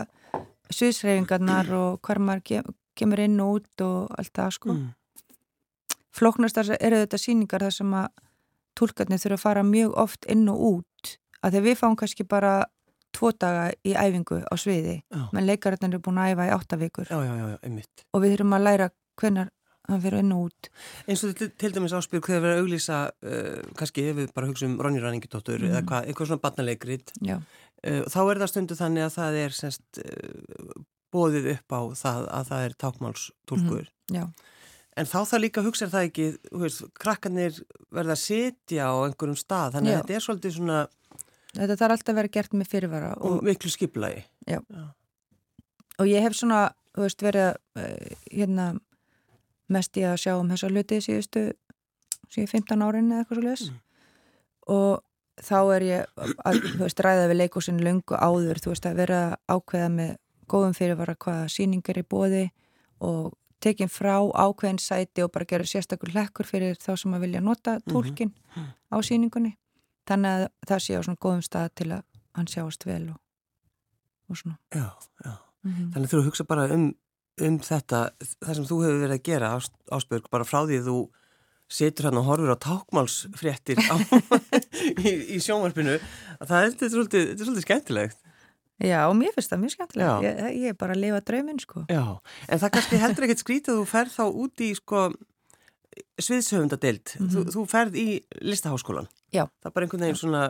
sviðsreyfingarnar 0.76 1.74
og 1.80 1.98
hvar 2.06 2.22
maður 2.28 2.46
kem, 2.50 2.76
kemur 2.98 3.24
inn 3.26 3.42
og 3.44 3.58
út 3.60 3.86
og 3.86 4.16
allt 4.20 4.34
það 4.36 4.54
sko. 4.60 4.76
Mm. 4.76 4.94
Flóknastar 6.16 6.76
eru 6.80 7.02
þetta 7.04 7.20
síningar 7.20 7.66
þar 7.68 7.76
sem 7.76 7.98
að 8.00 8.08
túlkarnir 8.76 9.22
þurfa 9.22 9.40
að 9.40 9.44
fara 9.44 9.64
mjög 9.68 9.98
oft 10.00 10.28
inn 10.32 10.48
og 10.52 10.64
út 10.70 11.18
að 11.46 11.56
þegar 11.56 11.66
við 11.68 11.78
fáum 11.80 11.98
kannski 12.00 12.26
bara 12.28 12.54
tvo 13.16 13.32
daga 13.40 13.66
í 13.88 13.94
æfingu 13.96 14.42
á 14.46 14.54
sviði 14.60 14.98
Já. 15.10 15.26
menn 15.34 15.48
leikararnir 15.50 15.94
eru 15.96 16.04
búin 16.06 16.20
að 16.22 16.34
æfa 16.36 16.48
í 16.50 16.54
átta 16.56 16.80
vikur 16.82 17.08
Já, 17.12 17.18
já, 17.24 17.34
já, 17.40 17.46
já, 17.54 17.58
einmitt. 17.64 18.06
og 18.14 18.22
við 18.26 18.36
þurfum 18.36 18.58
að 18.60 18.66
læra 18.68 18.90
hvenar 19.22 19.52
hann 19.86 20.02
fyrir 20.02 20.24
inn 20.24 20.32
og 20.34 20.48
út 20.50 20.70
Eins 21.08 21.22
og 21.28 21.36
til, 21.38 21.50
til 21.62 21.72
dæmis 21.76 21.94
áspyrg 21.94 22.26
þegar 22.26 22.42
við 22.42 22.50
erum 22.50 22.58
að 22.58 22.64
auglýsa, 22.66 23.00
uh, 23.22 23.76
kannski 23.78 24.08
ef 24.10 24.16
við 24.18 24.32
bara 24.34 24.48
hugsa 24.50 24.66
um 24.66 24.80
Ronny 24.82 25.00
Ranningitóttur 25.04 25.60
Mhm. 25.62 25.70
eða 25.72 25.84
hvað, 25.86 26.08
eitthvað 26.10 26.28
svona 26.32 26.42
barnaleikrit, 26.48 27.12
Já, 27.22 27.36
uh, 27.38 28.02
þá 28.10 28.20
er 28.32 28.42
það 28.42 28.50
stundu 28.54 28.76
þannig 28.80 29.06
að 29.06 29.14
það 29.20 29.38
er 29.46 29.56
semst 29.60 30.02
uh, 30.02 30.82
bóðið 31.16 31.52
upp 31.54 31.70
á 31.78 31.82
það 32.02 32.26
að 32.40 32.50
það 32.50 32.66
er 32.66 32.74
tákmálstúlkur. 32.84 33.88
já, 34.12 34.26
En 34.98 35.06
þá 35.06 35.18
það 35.28 35.42
líka 35.44 35.62
hugsa 35.66 35.88
það 35.92 36.06
ekki, 36.08 36.26
þú 36.50 36.60
veist, 36.62 36.84
krakkarnir 37.04 37.58
verða 37.92 38.14
að 38.16 38.22
setja 38.22 38.86
á 38.88 38.96
einhverjum 39.04 39.36
stað, 39.36 39.74
þannig 39.76 39.92
Já. 39.92 39.96
að 40.00 40.02
þetta 40.06 40.16
er 40.16 40.24
svolítið 40.24 40.54
svona 40.56 40.78
þetta 41.56 41.78
þarf 41.80 41.96
alltaf 41.98 42.14
að 42.14 42.20
vera 42.22 42.34
gert 42.38 42.54
með 42.54 42.70
fyrirvara 42.74 43.14
og 43.18 43.32
og, 43.40 43.44
miklu 43.48 43.72
skiplagi. 43.74 44.26
og 46.00 46.06
ég 46.10 46.22
hef 46.26 46.36
svona, 46.38 46.70
þú 46.96 47.06
veist, 47.06 47.24
verið 47.24 47.50
eh, 47.80 48.16
hérna 48.32 48.68
mest 49.72 49.98
í 49.98 50.04
að 50.06 50.20
sjá 50.22 50.34
um 50.38 50.50
þessa 50.52 50.70
hluti 50.70 51.00
síðustu 51.02 51.46
síðan 52.30 52.52
15 52.52 52.86
árin 52.86 53.12
eða 53.12 53.24
eitthvað 53.24 53.40
svo 53.40 53.46
leis 53.50 53.66
Mm. 53.70 53.80
og 54.68 55.02
þá 55.46 55.58
er 55.76 55.84
ég 55.84 56.06
að, 56.46 56.60
þú 56.78 56.84
veist, 56.86 57.00
ræða 57.04 57.26
við 57.32 57.40
leikúsin 57.42 57.82
löngu 57.84 58.16
áður, 58.16 58.60
þú 58.64 58.72
veist, 58.72 58.86
að 58.86 58.96
vera 59.02 59.22
ákveða 59.52 59.90
með 59.92 60.14
góðum 60.48 60.76
fyrirvara 60.78 61.16
hvaða 61.16 61.50
sýningar 61.52 61.98
í 62.00 62.04
bóði 62.08 62.44
og 63.02 63.34
tekin 63.60 63.90
frá 63.90 64.20
ákveðin 64.22 64.80
sæti 64.80 65.24
og 65.26 65.32
bara 65.34 65.46
gera 65.50 65.64
sérstakur 65.66 66.14
lekkur 66.14 66.46
fyrir 66.46 66.76
þá 66.78 66.96
sem 67.02 67.14
að 67.18 67.26
vilja 67.26 67.42
nota 67.42 67.80
tólkin 67.90 68.32
á 68.94 68.98
sýningunni 69.02 69.56
þannig 70.10 70.32
að 70.36 70.46
það 70.70 70.84
sé 70.86 70.98
á 70.98 71.02
svona 71.06 71.22
góðum 71.26 71.44
stað 71.46 71.70
til 71.82 71.90
að 71.96 72.04
hann 72.36 72.48
sjáast 72.52 72.86
vel 72.86 73.04
og, 73.14 73.20
og 74.30 74.40
svona 74.42 74.58
Já, 74.76 74.88
já. 75.26 75.34
mm 75.66 75.92
Þannig 75.96 76.12
þú 76.14 76.24
hugsa 76.28 76.46
bara 76.48 76.66
um, 76.76 76.88
um 77.42 77.60
þetta, 77.60 78.02
það 78.46 78.56
sem 78.60 78.66
þú 78.70 78.80
hefur 78.86 79.00
verið 79.06 79.18
að 79.20 79.24
gera 79.30 79.54
áspörg, 79.98 80.30
bara 80.32 80.48
frá 80.48 80.62
því 80.68 80.82
að 80.82 80.90
þú 80.92 80.98
setur 81.76 82.06
hann 82.10 82.20
og 82.22 82.28
horfur 82.30 82.54
á 82.54 82.58
tákmálsfréttir 82.62 83.80
á, 83.90 83.96
í, 85.08 85.12
í 85.34 85.40
sjónvarpinu, 85.42 85.96
að 86.38 86.46
það 86.52 86.60
er, 86.62 86.70
þetta 86.76 86.86
er, 86.86 86.92
svolítið, 86.94 87.24
þetta 87.32 87.42
er 87.42 87.48
svolítið 87.50 87.66
skemmtilegt. 87.66 88.20
Já, 88.86 89.00
mér 89.16 89.32
finnst 89.34 89.50
það 89.54 89.62
mjög 89.64 89.74
skemmtilegt 89.74 90.26
ég, 90.28 90.40
ég 90.60 90.74
er 90.74 90.78
bara 90.78 90.94
að 90.94 91.00
lifa 91.00 91.22
drauminn 91.24 91.62
sko 91.64 91.86
Já, 91.88 92.04
en 92.52 92.60
það 92.62 92.74
kannski 92.76 92.98
heldur 93.00 93.26
ekkert 93.30 93.42
skrítið 93.42 93.72
að 93.74 93.80
þú 93.80 93.86
ferð 93.88 94.14
þá 94.18 94.24
út 94.44 94.64
í 94.66 94.70
sko 94.76 95.04
sviðsöfundadeild, 96.20 97.06
þú, 97.16 97.40
Mhm. 97.42 97.52
þú 97.56 97.64
ferð 97.72 97.96
í 98.00 98.08
listaháskólan. 98.42 99.08
Já. 99.36 99.44
Það 99.62 99.70
er 99.70 99.76
bara 99.76 99.86
einhvern 99.88 100.06
veginn 100.06 100.20
svona, 100.22 100.42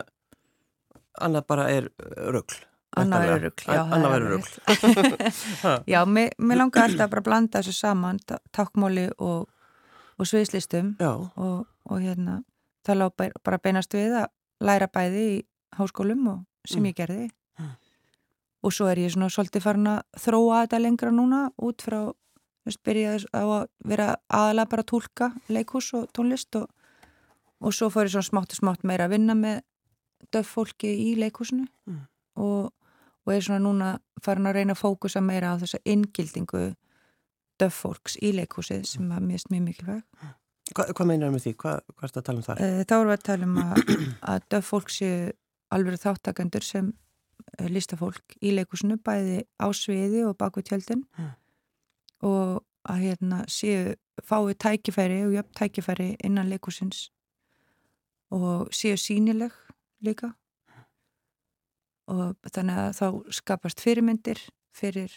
annað 1.26 1.46
bara 1.50 1.68
er 1.74 1.88
röggl. 2.36 2.58
Annað 2.96 3.24
verður 3.26 3.42
rugl, 3.44 3.64
já, 3.66 3.80
Annað 3.92 4.14
er 4.16 4.22
röggl. 4.30 5.82
Já, 5.92 5.98
mér, 6.08 6.30
mér 6.38 6.56
langar 6.62 6.86
alltaf 6.86 7.10
bara 7.12 7.20
að 7.20 7.26
blanda 7.28 7.60
þessu 7.60 7.74
saman 7.76 8.20
tákmáli 8.56 9.08
og, 9.18 9.48
og 10.16 10.28
sviðslistum 10.30 10.94
og, 11.04 11.66
og 11.90 12.00
hérna 12.00 12.38
það 12.86 13.00
lá 13.02 13.06
bara- 13.44 13.60
beinast 13.60 13.92
við 13.98 14.14
að 14.22 14.30
læra 14.64 14.88
bæði 14.88 15.24
í 15.34 15.42
háskólum 15.76 16.28
og 16.32 16.44
sem 16.66 16.80
Mm. 16.82 16.86
ég 16.92 16.96
gerði 16.96 17.28
Mm. 17.58 17.70
og 18.64 18.72
svo 18.72 18.86
er 18.90 18.96
ég 19.00 19.12
svona 19.12 19.28
svolítið 19.32 19.62
farin 19.62 19.86
að 19.88 20.00
þróa 20.20 20.62
þetta 20.66 20.80
lengra 20.82 21.10
núna 21.10 21.50
út 21.62 21.80
frá 21.84 21.98
þú 22.12 22.14
veist, 22.66 22.82
byrjaði 22.84 23.26
á 23.32 23.42
að 23.44 23.68
vera 23.84 24.16
aðalega 24.28 24.68
bara 24.68 24.82
að 24.82 24.90
túlka 24.90 25.28
leikhús 25.48 25.92
og 25.94 26.08
tónlist 26.12 26.56
og, 26.60 26.68
og 27.60 27.72
svo 27.74 27.88
fór 27.90 28.06
ég 28.08 28.12
svona 28.14 28.28
smátt 28.30 28.52
og 28.54 28.58
smátt 28.60 28.84
meira 28.84 29.06
að 29.08 29.14
vinna 29.16 29.34
með 29.38 29.60
döf 30.32 30.48
fólki 30.56 30.90
í 30.90 31.14
leikhúsinu 31.20 31.66
Mm. 31.86 32.00
og, 32.36 32.72
og 33.26 33.32
er 33.32 33.40
svona 33.44 33.62
núna 33.62 33.92
farin 34.22 34.46
að 34.46 34.54
reyna 34.58 34.74
að 34.74 34.82
fókusa 34.82 35.20
meira 35.22 35.54
á 35.54 35.60
þessa 35.60 35.78
inngildingu 35.84 36.74
döf 37.60 37.78
fólks 37.84 38.16
í 38.20 38.32
leikhúsið 38.36 38.84
sem 38.86 39.08
að 39.12 39.22
mist 39.30 39.48
mjög 39.50 39.62
mikilvæg 39.70 40.02
Hva, 40.74 40.84
hvað 40.92 41.06
meinar 41.06 41.30
með 41.30 41.44
því? 41.46 41.52
Hvað, 41.62 41.76
hvað 41.94 42.04
er 42.04 42.10
þetta 42.10 42.20
að 42.20 42.26
tala 42.26 42.38
um 42.40 42.46
það? 42.46 42.60
Eh, 42.66 42.84
Þá 42.84 42.94
erum 42.96 43.08
við 43.08 43.16
að 43.16 43.26
tala 43.28 43.46
um 43.46 43.58
að, 43.62 43.90
að 44.32 44.46
döf 44.50 44.66
fólk 44.72 44.88
séu 44.90 45.32
alveg 45.70 46.00
þáttakendur 46.02 46.64
sem 46.66 46.88
eh, 47.58 47.68
listafólk 47.70 48.34
í 48.42 48.50
leikusinu 48.56 48.96
bæði 48.98 49.44
á 49.62 49.66
sviði 49.70 50.24
og 50.26 50.36
baku 50.36 50.62
tjöldin 50.66 51.04
Mm. 51.16 51.30
og 52.26 52.64
að 52.88 53.00
hérna 53.06 53.44
séu 53.50 53.94
fái 54.26 54.54
tækifæri 54.58 55.20
og 55.26 55.32
jöfn 55.38 55.54
tækifæri 55.58 56.08
innan 56.24 56.48
leikusins 56.50 57.10
og 58.34 58.72
séu 58.74 58.96
sínileg 58.98 59.54
líka. 60.04 60.32
Og 62.06 62.36
þannig 62.54 62.82
að 62.82 62.90
þá 62.98 63.06
skapast 63.34 63.82
fyrirmyndir 63.82 64.40
fyrir 64.76 65.10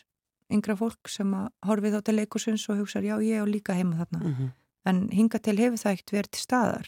yngra 0.50 0.76
fólk 0.78 1.10
sem 1.12 1.30
að 1.38 1.50
horfið 1.70 2.00
á 2.00 2.02
til 2.06 2.16
leikusins 2.18 2.66
og 2.72 2.82
hugsa 2.82 3.02
já 3.06 3.16
ég 3.22 3.42
er 3.42 3.50
líka 3.50 3.76
heima 3.78 4.00
þarna. 4.02 4.20
Mm 4.20 4.34
-hmm. 4.34 4.50
en 4.86 5.10
hinga 5.10 5.38
til 5.38 5.58
hefur 5.58 5.78
það 5.78 5.92
ekkert 5.92 6.12
verið 6.12 6.32
til 6.32 6.42
staðar. 6.42 6.88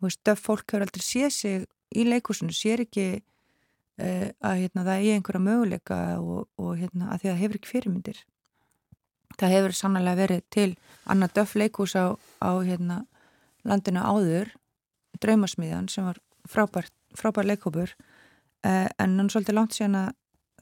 Veist, 0.00 0.24
döf 0.24 0.40
fólk 0.40 0.72
hefur 0.72 0.82
aldrei 0.82 1.02
séð 1.02 1.30
sig 1.30 1.66
í 1.94 2.04
leikusinu, 2.04 2.52
sér 2.52 2.80
ekki 2.80 3.22
uh, 3.98 4.28
að 4.40 4.58
hérna, 4.60 4.84
það 4.84 4.98
er 4.98 5.14
einhverja 5.14 5.40
möguleika 5.40 6.20
og, 6.20 6.48
og 6.58 6.76
hérna, 6.76 7.10
að 7.12 7.20
því 7.20 7.28
að 7.30 7.40
hefur 7.42 7.56
ekki 7.56 7.72
fyrirmyndir. 7.72 8.24
Það 9.38 9.54
hefur 9.54 9.72
sannlega 9.72 10.16
verið 10.16 10.42
til 10.50 10.76
annað 11.06 11.34
döf 11.34 11.54
leikus 11.54 11.96
á, 11.96 12.14
á 12.38 12.50
hérna, 12.62 13.06
landinu 13.64 14.00
áður 14.00 14.54
draumasmiðjan 15.22 15.88
sem 15.92 16.04
var 16.08 16.18
frábær, 16.48 16.88
frábær 17.16 17.46
leikópur 17.48 17.92
uh, 17.94 18.88
en 18.98 19.18
hann 19.20 19.30
svolítið 19.32 19.58
langt 19.58 19.76
síðan 19.76 19.96
að 20.02 20.10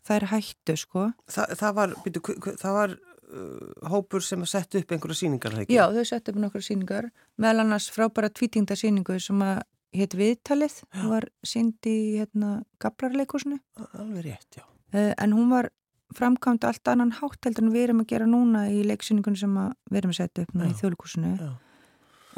það 0.02 0.16
er 0.20 0.28
hættu 0.32 0.76
sko 0.76 1.08
Þa, 1.30 1.46
það 1.60 1.74
var, 1.78 1.92
hv- 2.06 2.56
það 2.60 2.76
var 2.78 2.94
uh, 2.96 3.90
hópur 3.92 4.24
sem 4.26 4.42
að 4.44 4.50
setja 4.54 4.82
upp 4.82 4.94
einhverja 4.96 5.20
síningar, 5.22 5.58
ekki? 5.62 5.76
Já, 5.78 5.84
þau 5.94 6.04
settu 6.10 6.34
upp 6.34 6.40
nokkra 6.42 6.64
síningar 6.66 7.10
meðal 7.40 7.64
annars 7.66 7.90
frábæra 7.94 8.30
tvítingda 8.34 8.76
síningu 8.78 9.18
sem 9.22 9.44
að 9.46 9.62
hétt 9.92 10.14
Viðtalið 10.16 10.78
hún 10.96 11.10
var 11.12 11.26
sínd 11.44 11.84
í 11.90 11.96
hérna, 12.18 12.62
Gablarleikusinu 12.80 13.58
Alveg 13.92 14.24
rétt, 14.30 14.58
já. 14.58 14.64
uh, 14.96 15.12
en 15.20 15.34
hún 15.36 15.50
var 15.52 15.68
framkvæmd 16.12 16.64
allt 16.68 16.88
annan 16.92 17.12
hátt 17.16 17.46
heldur 17.48 17.64
en 17.64 17.72
við 17.72 17.86
erum 17.86 18.00
að 18.02 18.10
gera 18.10 18.26
núna 18.28 18.66
í 18.68 18.82
leiksýningunum 18.84 19.38
sem 19.40 19.54
við 19.88 20.00
erum 20.02 20.10
að 20.12 20.18
setja 20.18 20.42
upp 20.44 20.50
núna 20.56 20.66
Já. 20.68 20.72
í 20.74 20.80
þjóðleikusinu 20.80 21.30
Já. 21.40 21.52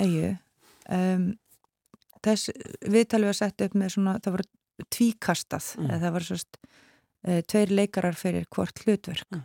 Eyju 0.04 0.28
um, 0.94 1.25
Þess 2.25 2.50
Viðtalið 2.88 3.31
var 3.31 3.37
sett 3.38 3.61
upp 3.66 3.75
með 3.76 3.93
svona 3.97 4.14
það 4.25 4.37
var 4.38 4.45
tvíkastað 4.90 5.66
Mm. 5.78 5.90
það 6.02 6.12
var 6.16 6.25
sérst 6.28 6.57
uh, 7.28 7.40
tveir 7.49 7.71
leikarar 7.75 8.16
fyrir 8.19 8.47
hvort 8.50 8.81
hlutverk 8.85 9.28
Mm. 9.35 9.43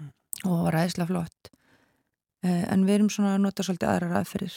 Mm. 0.00 0.10
og 0.50 0.64
var 0.66 0.78
æðislega 0.82 1.06
flott 1.12 1.50
uh, 2.44 2.64
en 2.72 2.84
við 2.88 2.94
erum 2.98 3.10
svona 3.12 3.34
að 3.36 3.44
nota 3.46 3.62
svolítið 3.66 3.88
aðrar 3.92 4.16
aðferðir 4.22 4.56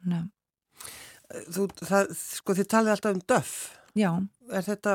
Þannig 0.00 0.18
að 0.24 0.30
Þú, 1.54 1.64
það, 1.88 2.10
sko, 2.14 2.54
þið 2.54 2.66
talið 2.68 2.90
alltaf 2.92 3.14
um 3.16 3.20
döf. 3.26 3.52
Já, 3.96 4.10
Er 4.52 4.62
þetta, 4.66 4.92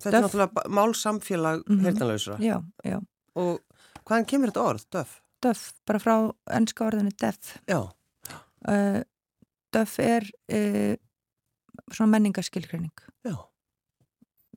þetta 0.00 0.12
er 0.16 0.22
náttúrulega 0.24 0.62
málsamfélag 0.78 1.64
mm 1.66 1.74
Mhm. 1.74 1.84
heyrnalausra. 1.84 2.36
já, 2.40 2.62
já. 2.86 3.00
Og 3.36 3.58
hvaðan 4.06 4.26
kemur 4.30 4.52
þetta 4.52 4.64
orð, 4.70 4.84
döf? 4.94 5.20
Döff, 5.42 5.72
bara 5.86 5.98
frá 5.98 6.14
ennska 6.56 6.86
orðinu 6.86 7.10
deaf. 7.18 7.58
Já, 7.68 7.90
Uh, 8.68 9.02
Döff 9.74 9.98
er 10.02 10.26
uh, 10.52 10.94
svona 11.92 12.10
menningaskilgreining. 12.16 12.94
Já. 13.26 13.36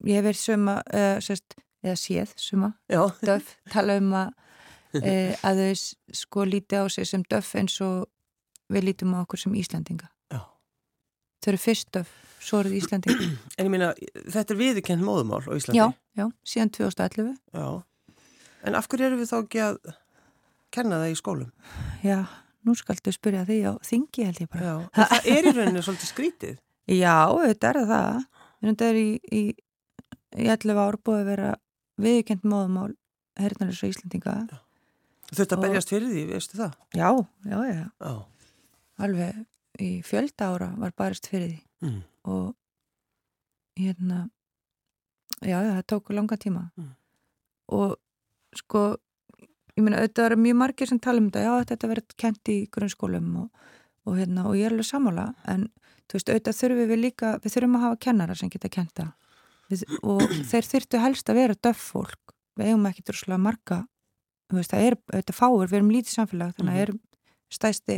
Ég 0.03 0.17
hef 0.19 0.25
verið 0.25 0.39
suma, 0.41 0.79
uh, 0.93 1.19
sérst, 1.23 1.55
eða 1.83 1.95
séð 1.99 2.33
suma, 2.39 2.73
Já. 2.91 3.03
döf, 3.23 3.53
tala 3.73 3.99
um 4.01 4.11
að, 4.17 4.33
uh, 4.99 5.35
að 5.45 5.63
þau 5.63 5.85
sko 6.23 6.47
líti 6.49 6.79
á 6.79 6.83
sig 6.91 7.07
sem 7.09 7.23
döf 7.29 7.53
eins 7.59 7.77
og 7.85 8.09
við 8.73 8.89
lítum 8.89 9.15
á 9.15 9.23
okkur 9.23 9.43
sem 9.45 9.55
Íslandinga. 9.59 10.09
Já. 10.33 10.43
Þau 11.43 11.49
eru 11.53 11.61
fyrst 11.61 11.91
döf, 11.95 12.11
svo 12.43 12.63
eru 12.63 12.73
þau 12.73 12.79
Íslandinga. 12.81 13.31
En 13.57 13.67
ég 13.69 13.73
meina, 13.73 13.93
þetta 14.25 14.55
er 14.55 14.61
viðurkent 14.61 15.05
móðumál 15.05 15.43
á 15.45 15.51
Íslandi. 15.53 15.79
Já, 15.79 15.87
já, 16.19 16.27
síðan 16.47 16.73
2011. 16.79 17.35
Já. 17.53 17.67
En 18.63 18.79
af 18.79 18.87
hverju 18.87 19.09
erum 19.09 19.19
við 19.19 19.29
þá 19.29 19.37
ekki 19.41 19.61
að 19.63 19.77
kenna 20.73 21.01
það 21.01 21.11
í 21.13 21.17
skólum? 21.19 21.51
Já, 22.03 22.23
nú 22.65 22.75
skaldu 22.79 23.11
spyrja 23.13 23.43
því 23.47 23.57
á 23.67 23.73
þingi 23.83 24.25
held 24.27 24.41
ég 24.43 24.49
bara. 24.53 24.63
Já. 24.63 24.75
Það 24.97 25.29
er 25.35 25.47
í 25.49 25.53
rauninu 25.57 25.83
svolítið 25.85 26.09
skrítið. 26.13 26.57
Já, 27.03 27.15
þetta 27.43 27.69
er 27.73 27.79
það. 27.93 28.19
Þetta 28.63 28.89
er 28.91 28.99
í, 28.99 29.07
í, 29.31 29.41
í 30.39 30.45
11 30.53 30.79
ár 30.83 30.97
búið 31.03 31.19
að 31.21 31.29
vera 31.31 31.49
viðkjönd 32.03 32.45
móðumál 32.49 32.91
hernalis 33.39 33.81
og 33.83 33.91
Íslandinga. 33.93 34.35
Þetta 35.33 35.57
Og- 35.57 35.63
berjast 35.65 35.89
fyrir 35.93 36.09
því, 36.11 36.23
veistu 36.33 36.59
það? 36.59 36.73
Já, 36.95 37.09
já, 37.49 37.57
já. 37.69 37.83
Já. 38.03 38.13
Alveg 39.03 39.39
í 39.81 39.89
fjölda 40.05 40.51
ára 40.53 40.67
var 40.77 40.91
barist 40.97 41.27
fyrir 41.31 41.49
því 41.55 41.61
Mm. 41.83 42.01
og 42.31 42.53
hérna, 43.75 44.29
já, 45.43 45.57
það 45.65 45.81
tók 45.91 46.11
langa 46.15 46.37
tíma. 46.39 46.61
Mm. 46.79 46.91
Og 47.75 47.95
sko, 48.55 48.83
ég 49.77 49.85
meina, 49.85 50.01
auðvitað 50.01 50.29
eru 50.29 50.39
mjög 50.43 50.59
margir 50.59 50.91
sem 50.91 50.99
tala 51.01 51.21
um 51.21 51.29
þetta, 51.29 51.45
já, 51.45 51.69
þetta 51.71 51.91
verður 51.91 52.17
kent 52.23 52.51
í 52.53 52.57
grunnskólum 52.73 53.31
og, 53.43 53.69
og 54.07 54.19
hérna, 54.19 54.45
og 54.49 54.57
ég 54.59 54.67
er 54.67 54.75
alveg 54.75 54.89
sammála, 54.89 55.29
en 55.49 55.69
þú 56.07 56.19
veist, 56.19 56.29
auðvitað 56.29 56.59
þurfum 56.59 56.91
við 56.91 57.01
líka, 57.01 57.33
við 57.43 57.55
þurfum 57.55 57.79
að 57.79 57.85
hafa 57.87 58.01
kennara 58.07 58.37
sem 58.37 58.51
geta 58.53 58.71
kenta 58.73 59.07
við, 59.71 59.85
og 60.03 60.21
þeir 60.51 60.69
þyrftu 60.69 61.01
helst 61.03 61.31
að 61.31 61.41
vera 61.41 61.57
döff 61.57 61.89
fólk. 61.93 62.19
Við 62.53 62.69
eigum 62.69 62.85
ekki 62.85 63.01
droslega 63.07 63.41
marga 63.41 63.79
þú 64.53 64.59
veist, 64.59 64.73
það 64.73 64.87
er, 64.87 64.97
auðvitað 65.09 65.37
fáur, 65.37 65.69
við 65.69 65.79
erum 65.79 65.93
lítið 65.93 66.13
samfélag 66.13 66.53
þannig 66.57 66.75
að 66.75 66.83
er 66.83 66.93
stæsti 67.53 67.97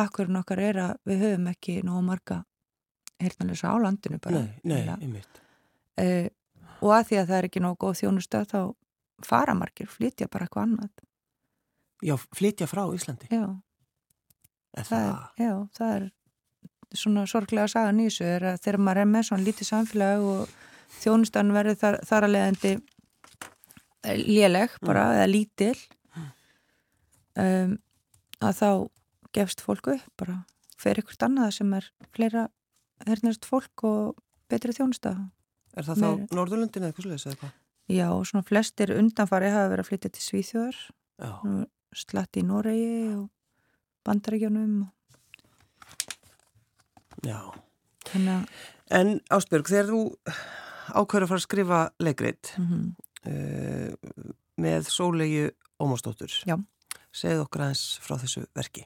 akkurinn 0.00 0.40
okkar 0.40 0.62
er 0.62 0.80
að 0.84 0.92
við 1.08 1.24
höfum 1.24 1.48
ekki 1.50 1.76
nógu 1.86 2.02
marga 2.06 2.42
heyrnalösa 3.20 3.72
á 3.72 3.76
landinu 3.80 4.20
bara 4.22 4.42
Nei, 4.44 4.52
nei, 4.64 4.82
einmitt. 4.96 5.40
Eh, 6.00 6.28
og 6.80 6.94
að 6.96 7.10
því 7.10 7.18
að 7.20 7.30
það 7.30 7.38
er 7.38 7.48
ekki 7.48 7.64
nógu 7.64 7.80
góð 7.84 7.98
þjónusta 8.00 8.42
þá 8.48 8.60
fara 9.26 9.54
margir, 9.54 9.88
flytja 9.90 10.28
bara 10.32 10.46
eitthvað 10.48 10.66
annað 10.68 11.06
Já, 12.00 12.14
flytja 12.36 12.66
frá 12.70 12.86
Íslandi. 12.96 13.26
já, 13.30 13.44
það 14.78 14.86
það? 14.88 15.16
já, 15.42 15.52
það 15.76 15.94
er 15.98 16.06
svona 17.00 17.26
sorglega 17.30 17.68
sagan 17.70 18.00
í 18.00 18.06
þessu 18.08 18.24
er 18.26 18.46
að 18.54 18.60
þegar 18.64 18.78
maður 18.86 19.00
er 19.04 19.10
með 19.12 19.26
svona 19.28 19.46
lítið 19.46 19.68
samfélag 19.68 20.24
og 20.26 20.54
þjónustan 21.00 21.52
verður 21.54 21.76
þar, 21.82 21.98
þar 22.08 22.26
að 22.26 22.32
leiðandi 22.34 22.72
léleg 24.26 24.78
bara, 24.80 25.04
eða 25.18 25.28
lítil 25.30 25.76
um, 27.36 27.76
að 28.40 28.56
þá 28.62 28.68
gefst 29.36 29.62
fólk 29.62 29.92
upp 29.94 30.08
bara 30.18 30.38
fer 30.80 30.98
ykkur 31.02 31.20
annað 31.28 31.52
sem 31.60 31.74
er 31.76 31.90
fleira 32.16 32.46
hernast 33.06 33.46
fólk 33.48 33.84
og 33.86 34.16
betri 34.50 34.72
þjónusta 34.76 35.14
Er 35.78 35.86
það 35.86 36.00
þá 36.00 36.06
Meira. 36.08 36.34
Norðurlundin 36.34 36.82
eða 36.82 36.88
eitthvað 36.90 37.04
sluðis 37.06 37.26
eða 37.30 37.36
hvað? 37.44 37.50
Já, 37.90 38.08
svona 38.28 38.46
flestir 38.46 38.94
undanfari 38.96 39.50
hafa 39.52 39.70
verið 39.72 39.84
að 39.84 39.90
flytja 39.90 40.12
til 40.14 40.24
Svíþjóðar 40.26 40.80
slatti 42.00 42.44
í 42.44 42.46
Noregi 42.46 43.14
og 43.16 43.28
bandarækjunum 44.06 44.76
Já. 47.26 47.40
þannig 48.08 48.36
að 48.36 48.68
En 48.90 49.20
Ásbjörg, 49.30 49.68
þegar 49.70 49.86
þú 49.86 50.00
ákveður 50.98 51.24
að 51.24 51.30
fara 51.30 51.38
að 51.38 51.44
skrifa 51.44 51.80
leikrit 52.02 52.48
mm 52.58 52.88
uh, 53.26 53.92
með 54.60 54.88
sólegju 54.92 55.50
Ómarsdóttur. 55.80 56.32
Já. 56.44 56.58
Segð 57.16 57.44
okkur 57.46 57.64
aðeins 57.64 57.84
frá 58.04 58.18
þessu 58.20 58.42
verki. 58.56 58.84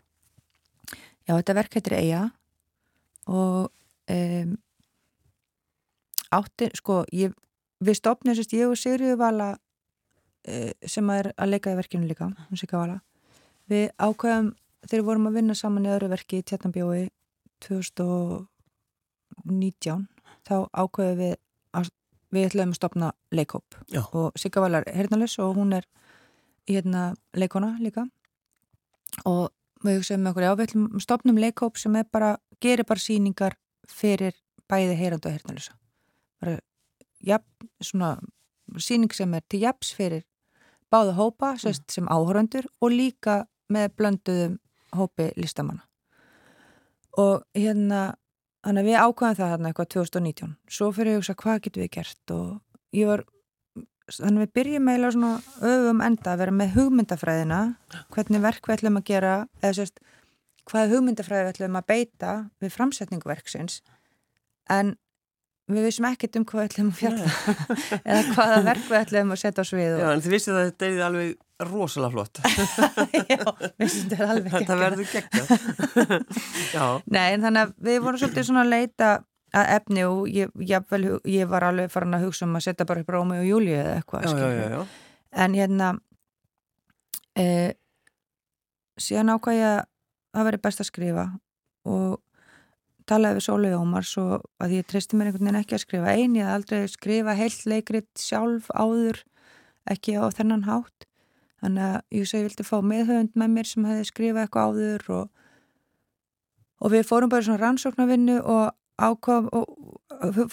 Já, 1.27 1.35
þetta 1.35 1.57
verk 1.59 1.75
heitir 1.75 1.97
Eija 1.99 2.21
og 3.27 3.73
um, 4.14 4.53
átti, 6.38 6.69
sko, 6.79 7.01
ég, 7.17 7.35
við 7.81 7.95
stopnum 7.99 8.35
sérst 8.37 8.53
ég 8.57 8.71
og 8.71 8.79
Sigriður 8.79 9.19
Vala 9.23 9.49
uh, 9.55 10.71
sem 10.87 11.11
er 11.15 11.25
að 11.35 11.51
leika 11.55 11.73
í 11.73 11.79
verkinu 11.79 12.09
líka, 12.09 12.27
við 13.71 13.87
ákveðum 13.97 14.49
þegar 14.85 15.01
við 15.01 15.09
vorum 15.09 15.29
að 15.31 15.37
vinna 15.39 15.55
saman 15.57 15.87
í 15.87 15.95
öðru 15.95 16.09
verki 16.13 16.35
í 16.41 16.45
Tjarnabjói 16.45 17.03
2019 17.65 20.09
þá 20.45 20.57
ákveðum 20.69 21.19
við 21.23 21.35
að 21.75 21.85
við 22.35 22.43
ætlum 22.51 22.73
að 22.75 22.81
stopna 22.81 23.09
leikhóp 23.33 23.69
Já. 23.89 24.03
og 24.05 24.27
Sigga 24.37 24.61
Vala 24.65 24.77
er 24.83 24.89
hernalus 24.99 25.35
og 25.41 25.49
hún 25.57 25.71
er 25.79 25.85
hérna 26.69 27.03
leikona 27.37 27.71
líka 27.81 28.03
og 29.25 29.53
við 29.85 30.01
hugsaðum 30.01 30.31
okkur, 30.31 30.47
já, 30.47 30.55
við 30.57 30.69
ætlum 30.69 31.03
stopnum 31.03 31.41
leikhóp 31.41 31.79
sem 31.81 31.97
er 31.99 32.07
bara, 32.13 32.35
gerir 32.63 32.87
bara 32.89 33.03
síningar 33.03 33.57
fyrir 33.89 34.37
bæði 34.71 34.97
heyrandi 34.99 35.29
og 35.29 35.37
heyrnalusa. 35.37 35.77
Bara, 36.41 36.59
já, 37.25 37.39
svona 37.83 38.17
síning 38.81 39.13
sem 39.15 39.35
er 39.35 39.45
til 39.49 39.65
japs 39.65 39.93
fyrir 39.97 40.25
báða 40.93 41.17
hópa, 41.19 41.55
sérst, 41.59 41.89
sem 41.91 42.07
áhöröndur 42.07 42.69
og 42.81 42.93
líka 42.95 43.45
með 43.73 43.95
blönduðum 43.99 44.59
hópi 44.95 45.31
listamanna. 45.37 45.83
Og 47.19 47.43
hérna, 47.55 48.15
þannig 48.65 48.85
að 48.85 48.89
við 48.89 48.99
ákvæðum 49.01 49.39
það 49.39 49.53
hérna 49.53 49.71
eitthvað 49.71 49.91
2019. 49.95 50.57
Svo 50.71 50.91
fyrir 50.95 51.15
ég 51.15 51.19
að 51.19 51.23
hugsa, 51.23 51.37
hvað 51.43 51.63
getum 51.67 51.85
við 51.85 51.93
gert? 51.97 52.35
Og 52.35 52.99
ég 52.99 53.11
var, 53.11 53.25
þannig 54.11 54.41
að 54.41 54.45
við 54.45 54.55
byrjum 54.59 54.91
eiginlega 54.91 55.17
svona 55.17 55.33
öfum 55.73 56.03
enda 56.09 56.35
að 56.35 56.43
vera 56.43 56.57
með 56.61 56.75
hugmyndafræðina 56.79 57.61
hvernig 58.15 58.45
verk 58.45 58.69
við 58.69 58.77
ætlum 58.79 59.01
að 59.01 59.09
gera 59.11 59.35
eða 59.63 59.77
sérst, 59.81 60.03
hvaða 60.71 60.93
hugmyndafræði 60.95 61.47
við 61.47 61.55
ætlum 61.55 61.81
að 61.81 61.89
beita 61.91 62.35
við 62.63 62.75
framsetningu 62.75 63.31
verksins 63.31 63.81
en 64.73 64.95
við 65.72 65.87
vissum 65.88 66.05
ekkert 66.11 66.37
um 66.37 66.44
hvað 66.44 66.61
við 66.61 66.66
ætlum 66.68 66.88
að 66.92 66.98
fjalla 66.98 67.29
eða 68.11 68.22
hvaða 68.35 68.59
verk 68.66 68.85
við 68.90 68.98
ætlum 69.00 69.31
að 69.35 69.40
setja 69.40 69.64
á 69.64 69.70
svið 69.70 69.87
Já, 69.94 70.05
og... 70.05 70.11
en 70.12 70.24
þið 70.24 70.35
vissið 70.35 70.59
að 70.61 70.66
þetta 70.68 70.88
er 70.90 71.05
alveg 71.09 71.31
rosalega 71.64 72.12
flott. 72.12 72.40
Já, 73.33 73.44
vissum 73.81 74.09
þetta 74.11 74.18
er 74.18 74.33
alveg 74.35 74.50
þetta 74.59 74.77
geggjað. 75.14 75.53
verður. 75.55 76.27
Já. 76.74 76.85
Nei, 77.14 77.29
en 77.37 77.46
þannig 77.46 77.62
að 77.62 77.72
við 77.88 78.00
vorum 78.05 78.20
svolítið 78.20 78.48
svona 78.50 78.64
að 78.66 78.72
leita 78.74 79.12
að 79.55 79.70
efni 79.77 80.03
og 80.11 80.24
ég, 80.35 80.50
hu- 80.50 81.20
ég 81.31 81.48
var 81.55 81.68
alveg 81.68 81.92
farin 81.94 82.16
að 82.18 82.24
hugsa 82.27 82.44
um 82.48 82.59
að 82.59 82.64
setja 82.66 82.87
bara 82.90 83.05
upp 83.05 83.12
Rómi 83.14 83.38
og 83.38 83.46
Júlíu 83.46 83.77
eða 83.79 83.94
eitthvað 84.00 84.27
Já, 84.27 84.35
já, 84.35 84.48
já, 84.50 84.66
já. 84.74 84.81
en 85.44 85.55
hérna 85.55 85.88
e, 87.38 87.46
síðan 89.00 89.31
ákvað 89.37 89.59
ég 89.61 89.68
að 89.70 89.85
það 90.35 90.48
veri 90.50 90.61
best 90.66 90.83
að 90.83 90.88
skrifa 90.90 91.27
og 91.87 92.18
talaði 93.11 93.38
við 93.38 93.47
Sólegu 93.47 93.81
Ómars 93.81 94.12
og 94.21 94.45
að 94.62 94.77
ég 94.79 94.87
treysti 94.90 95.19
mér 95.19 95.31
einhvern 95.31 95.49
veginn 95.49 95.61
ekki 95.61 95.77
að 95.77 95.83
skrifa 95.85 96.12
ein, 96.14 96.37
ég 96.38 96.49
hafði 96.49 96.59
aldrei 96.59 96.93
skrifa 96.93 97.37
heilt 97.38 97.67
leikrit 97.71 98.11
sjálf 98.21 98.71
áður 98.75 99.25
ekki 99.90 100.17
á 100.17 100.25
þennan 100.35 100.69
hátt. 100.69 101.09
Þannig 101.64 101.88
að 101.88 101.99
ég 102.19 102.29
segi, 102.29 102.43
ég 102.43 102.49
vildi 102.49 102.69
fá 102.69 102.77
meðhöfund 102.85 103.37
með 103.40 103.53
mér 103.57 103.69
sem 103.69 103.88
hefði 103.88 104.07
skrifað 104.09 104.45
eitthvað 104.45 104.71
áður 104.71 105.11
og, 105.19 105.29
og 106.85 106.95
við 106.95 107.05
fórum 107.09 107.33
bara 107.33 107.45
í 107.45 107.49
svona 107.49 107.62
rannsóknarvinnu 107.62 108.38
og 108.43 108.64
ákvam, 109.01 109.51
og, 109.53 109.95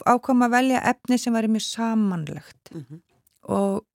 ákvam 0.07 0.45
að 0.47 0.53
velja 0.55 0.83
efni 0.91 1.19
sem 1.19 1.35
væri 1.35 1.51
mjög 1.51 1.67
samanlegt. 1.67 2.71
Mm 2.71 3.01
og 3.49 3.85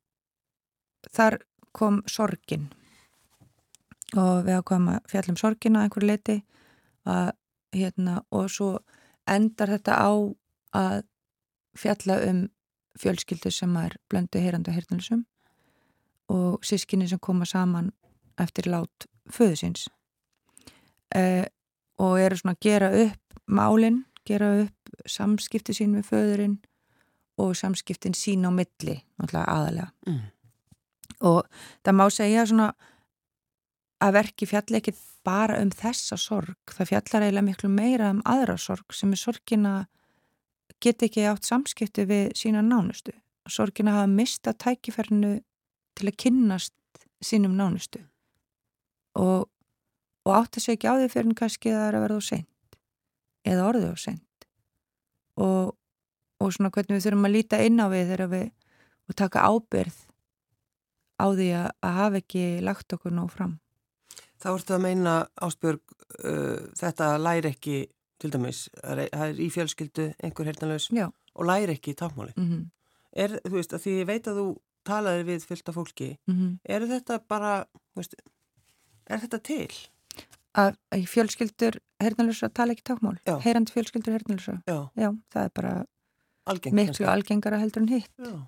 þar 1.14 1.40
kom 1.76 2.02
sorgin. 2.10 2.70
Og 4.16 4.46
við 4.46 4.60
ákvæmum 4.60 4.94
að 4.96 5.10
fjallum 5.10 5.38
sorgina 5.38 5.80
að 5.80 5.88
einhverju 5.88 6.10
leiti 6.10 6.36
að, 7.06 7.32
hérna, 7.74 8.20
og 8.30 8.50
svo 8.50 8.78
endar 9.26 9.68
þetta 9.74 9.96
á 9.98 10.10
að 10.76 11.02
fjalla 11.76 12.20
um 12.30 12.46
fjölskyldu 12.96 13.50
sem 13.52 13.76
er 13.76 13.96
blöndu 14.10 14.40
heyrandi 14.40 14.70
og 14.70 14.76
heyrnalisum 14.78 15.26
og 16.32 16.64
sískinni 16.64 17.08
sem 17.08 17.18
koma 17.18 17.44
saman 17.44 17.92
eftir 18.40 18.70
lát 18.70 19.06
föðusins 19.30 19.88
eh, 21.14 21.44
og 21.98 22.20
eru 22.20 22.36
svona 22.36 22.56
að 22.56 22.60
gera 22.60 22.90
upp 23.04 23.38
málinn, 23.46 24.04
gera 24.26 24.48
upp 24.62 24.96
samskipti 25.06 25.74
sín 25.76 25.94
við 25.96 26.08
föðurinn 26.10 26.56
og 27.38 27.56
samskiptin 27.56 28.16
sín 28.16 28.46
á 28.48 28.50
milli 28.50 29.02
aðalega 29.20 29.90
Mm. 30.06 30.20
og 31.20 31.46
það 31.84 31.94
má 31.94 32.10
segja 32.10 32.46
svona 32.46 32.74
að 34.02 34.16
verki 34.18 34.48
fjalli 34.48 34.80
ekki 34.80 34.94
bara 35.26 35.58
um 35.62 35.70
þessa 35.74 36.18
sorg, 36.20 36.58
það 36.70 36.90
fjallar 36.92 37.26
eiginlega 37.26 37.46
miklu 37.48 37.70
meira 37.72 38.10
um 38.14 38.22
aðra 38.28 38.56
sorg 38.60 38.94
sem 38.94 39.12
er 39.14 39.20
sorgina 39.20 39.74
geta 40.82 41.06
ekki 41.08 41.24
átt 41.26 41.48
samskipti 41.48 42.04
við 42.08 42.34
sína 42.36 42.62
nánustu. 42.62 43.14
Sorgina 43.48 43.94
hafa 43.96 44.10
mista 44.10 44.52
tækifærinu 44.52 45.38
til 45.96 46.10
að 46.10 46.18
kynnast 46.20 46.74
sínum 47.24 47.56
nánustu. 47.56 48.02
Og, 49.16 49.46
og 50.26 50.32
átt 50.36 50.58
að 50.58 50.66
segja 50.66 50.92
á 50.92 50.98
því 50.98 51.10
fyrir 51.12 51.30
en 51.30 51.38
kannski 51.38 51.72
það 51.72 51.88
er 51.88 51.96
að 51.96 52.06
verða 52.06 52.20
á 52.20 52.28
seint 52.28 52.78
eða 53.46 53.68
orðið 53.70 53.92
á 53.94 53.96
seint. 54.02 54.48
Og, 55.40 55.76
og 56.42 56.52
svona 56.52 56.72
hvernig 56.74 56.98
við 56.98 57.06
þurfum 57.06 57.28
að 57.28 57.36
líta 57.36 57.62
inn 57.64 57.80
á 57.80 57.86
við 57.92 58.10
þegar 58.10 58.32
við 58.34 58.48
og 59.06 59.16
taka 59.16 59.44
ábyrð 59.46 60.00
á 61.16 61.26
því 61.30 61.48
að, 61.56 61.68
að 61.86 61.96
hafa 62.00 62.20
ekki 62.20 62.44
lagt 62.66 62.96
okkur 62.96 63.14
nóg 63.14 63.30
fram. 63.32 63.54
Þá 64.42 64.48
ertu 64.52 64.76
að 64.76 64.84
meina 64.84 65.14
Áspjörg 65.42 65.80
uh, 66.24 66.66
þetta 66.76 67.16
læri 67.18 67.52
ekki 67.54 67.78
til 68.20 68.32
dæmis, 68.32 68.66
það 68.80 69.02
er 69.06 69.40
í 69.40 69.48
fjölskyldu 69.52 70.10
einhver 70.24 70.48
hertanlaus 70.48 70.88
og 70.92 71.44
læri 71.44 71.76
ekki 71.76 71.94
tákmáli. 71.94 72.32
Mm 72.36 72.46
-hmm. 72.48 72.62
Er, 73.16 73.40
þú 73.44 73.56
veist, 73.56 73.72
að 73.72 73.82
því 73.84 73.92
ég 74.00 74.06
veit 74.06 74.26
að 74.28 74.38
þú 74.40 74.46
talaði 74.84 75.22
við 75.24 75.44
fylgta 75.44 75.72
fólki, 75.72 76.18
mm 76.26 76.34
-hmm. 76.34 76.58
er 76.64 76.80
þetta 76.86 77.20
bara, 77.28 77.66
veist, 77.94 78.14
er 79.06 79.20
þetta 79.20 79.38
til? 79.38 79.72
Að, 80.56 80.76
að 80.90 81.06
fjölskyldur 81.06 81.78
hertanlausa 82.00 82.48
tala 82.48 82.72
ekki 82.72 82.82
tákmál? 82.82 83.18
Heyrandi 83.44 83.72
fjölskyldur 83.72 84.12
hertanlausa? 84.12 84.62
Já. 84.66 84.88
Já, 84.96 85.10
það 85.32 85.44
er 85.44 85.50
bara 85.54 85.84
Algeng, 86.46 86.74
miklu 86.74 87.06
algengara 87.06 87.58
heldur 87.58 87.82
en 87.82 87.88
hitt. 87.88 88.12
Já. 88.18 88.46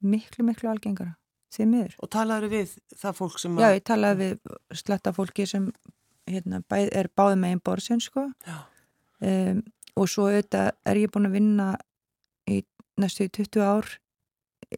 Miklu, 0.00 0.44
miklu 0.44 0.70
algengara. 0.70 1.14
Því 1.54 1.66
miður. 1.70 1.94
Og 2.02 2.10
talaður 2.10 2.52
við 2.52 2.72
það 2.96 3.18
fólk 3.20 3.38
sem 3.38 3.58
Já, 3.60 3.68
ég 3.76 3.84
talaði 3.86 4.16
við 4.24 4.56
sletta 4.80 5.12
fólki 5.14 5.46
sem 5.46 5.68
hérna, 6.26 6.62
bæð, 6.66 6.88
er 6.98 7.08
báði 7.14 7.38
megin 7.42 7.62
borðsinn 7.64 8.02
sko. 8.02 8.26
Um, 9.22 9.62
og 9.96 10.10
svo 10.10 10.26
auðvitað 10.28 10.72
er 10.90 11.00
ég 11.00 11.12
búin 11.14 11.28
að 11.28 11.38
vinna 11.38 11.68
í 12.50 12.60
næstu 13.00 13.28
í 13.28 13.32
20 13.32 13.64
ár 13.64 13.94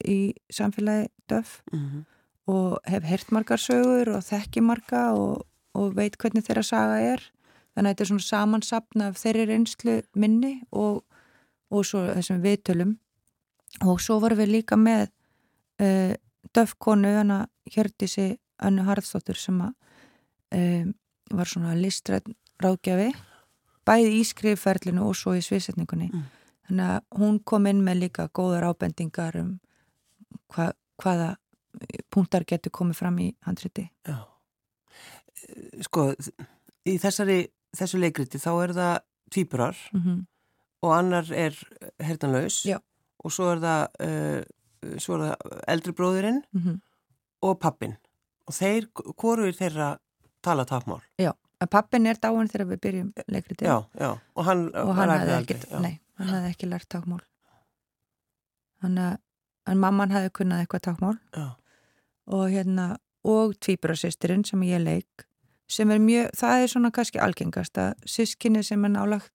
í 0.04 0.18
samfélagi 0.52 1.08
döf 1.30 1.62
mm 1.72 1.78
-hmm. 1.78 2.04
og 2.52 2.78
hef 2.84 3.02
hert 3.04 3.32
margar 3.32 3.58
sögur 3.58 4.08
og 4.16 4.22
þekki 4.22 4.60
marga 4.60 5.12
og, 5.12 5.46
og 5.74 5.96
veit 5.96 6.16
hvernig 6.18 6.44
þeirra 6.44 6.62
saga 6.62 7.00
er 7.00 7.20
þannig 7.74 7.88
að 7.88 7.92
þetta 7.94 8.02
er 8.02 8.08
svona 8.08 8.28
samansapna 8.28 9.08
af 9.08 9.18
þeirri 9.18 9.44
reynslu 9.46 10.02
minni 10.14 10.62
og, 10.70 11.04
og 11.70 11.84
svo 11.86 12.06
þessum 12.14 12.42
viðtölum 12.42 12.98
og 13.86 14.00
svo 14.00 14.18
vorum 14.20 14.38
við 14.38 14.48
líka 14.48 14.76
með 14.76 15.08
uh, 15.80 16.14
döfkonu 16.54 17.14
hana 17.16 17.46
Hjördísi 17.70 18.38
Önnu 18.62 18.84
Harðstóttur 18.88 19.38
sem 19.38 19.60
að 19.60 19.74
um, 20.54 20.94
var 21.30 21.46
svona 21.50 21.74
listrætt 21.76 22.28
ráðgjafi 22.62 23.12
bæði 23.88 24.14
í 24.18 24.24
skrifferlinu 24.26 25.04
og 25.08 25.16
svo 25.16 25.36
í 25.36 25.44
sviðsetningunni 25.44 26.10
Mm. 26.12 26.24
þannig 26.68 26.90
að 26.94 27.20
hún 27.20 27.38
kom 27.44 27.66
inn 27.66 27.84
með 27.84 28.00
líka 28.02 28.28
góðar 28.28 28.68
ábendingar 28.68 29.36
um 29.40 29.60
hva, 30.52 30.72
hvaða 31.00 31.36
punktar 32.10 32.44
getur 32.44 32.72
komið 32.72 32.96
fram 32.96 33.18
í 33.18 33.28
handriti 33.46 33.90
Já. 34.06 34.24
Sko, 35.86 36.10
í 36.84 36.98
þessari, 36.98 37.46
þessu 37.76 38.00
leikriti 38.02 38.40
þá 38.42 38.50
er 38.64 38.74
það 38.76 38.94
týpurar 39.30 39.76
mm 39.92 40.00
-hmm. 40.02 40.26
og 40.82 40.92
annar 40.96 41.32
er 41.32 41.56
hertanlaus 42.00 42.64
Já. 42.66 42.78
og 43.24 43.32
svo 43.32 43.52
er 43.52 43.58
það, 43.58 43.82
uh, 44.00 44.42
svo 44.98 45.14
er 45.18 45.24
það 45.24 45.58
eldri 45.74 45.92
bróðurinn 45.92 46.42
Mm 46.52 46.60
-hmm. 46.62 46.80
og 47.42 47.58
pappin 47.60 47.96
og 48.46 48.54
þeir, 48.54 48.88
hvoru 49.16 49.46
er 49.46 49.52
þeirra 49.52 49.98
tala 50.42 50.64
tákmál? 50.64 51.00
Já, 51.18 51.32
að 51.60 51.68
pappin 51.70 52.06
er 52.06 52.16
dáin 52.16 52.48
þegar 52.48 52.66
við 52.66 52.80
byrjum 52.80 53.12
leikriti 53.28 53.64
Já, 53.64 53.84
já, 54.00 54.18
og 54.34 54.44
hann, 54.44 54.74
og 54.74 54.94
hann 54.94 55.10
hafði 55.10 55.32
ekkert, 55.42 55.80
nei, 55.80 56.00
hann 56.14 56.28
hafði 56.28 56.48
ekki 56.50 56.66
lært 56.66 56.88
tákmál 56.88 57.20
þannig 58.82 59.04
að 59.12 59.16
en 59.66 59.78
mamman 59.78 60.10
hafði 60.10 60.30
kunnað 60.38 60.60
eitthvað 60.64 60.84
tákmál 60.86 61.18
Já, 61.36 61.48
og 62.26 62.50
hérna 62.50 62.96
og 63.24 63.54
tvíburasýstirinn 63.60 64.44
sem 64.46 64.62
ég 64.62 64.80
leik 64.82 65.26
sem 65.68 65.90
er 65.90 65.98
mjög, 66.00 66.30
það 66.36 66.62
er 66.62 66.66
svona 66.72 66.90
kannski 66.90 67.18
algengast 67.20 67.78
að 67.78 67.94
sískinni 68.06 68.62
sem 68.64 68.84
er 68.84 68.88
nálagt 68.94 69.32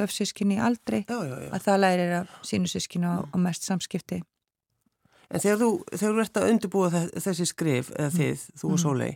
döfsískinni 0.00 0.58
aldrei 0.60 1.04
já, 1.04 1.16
já, 1.28 1.36
já. 1.44 1.50
að 1.54 1.64
það 1.68 1.80
lærir 1.84 2.12
af 2.22 2.34
sínu 2.50 2.68
sískinu 2.72 3.08
og, 3.18 3.28
og 3.32 3.40
mest 3.46 3.68
samskipti 3.68 4.22
En 5.30 5.38
þegar 5.38 5.58
þú, 5.60 5.66
þegar 5.94 6.14
þú 6.16 6.20
ert 6.24 6.38
að 6.40 6.48
undirbúa 6.50 6.86
þe- 6.90 7.20
þessi 7.22 7.44
skrif, 7.46 7.90
eða 7.94 8.10
þið, 8.16 8.40
þú 8.58 8.64
og 8.66 8.72
Mm. 8.72 8.82
Sólei 8.82 9.12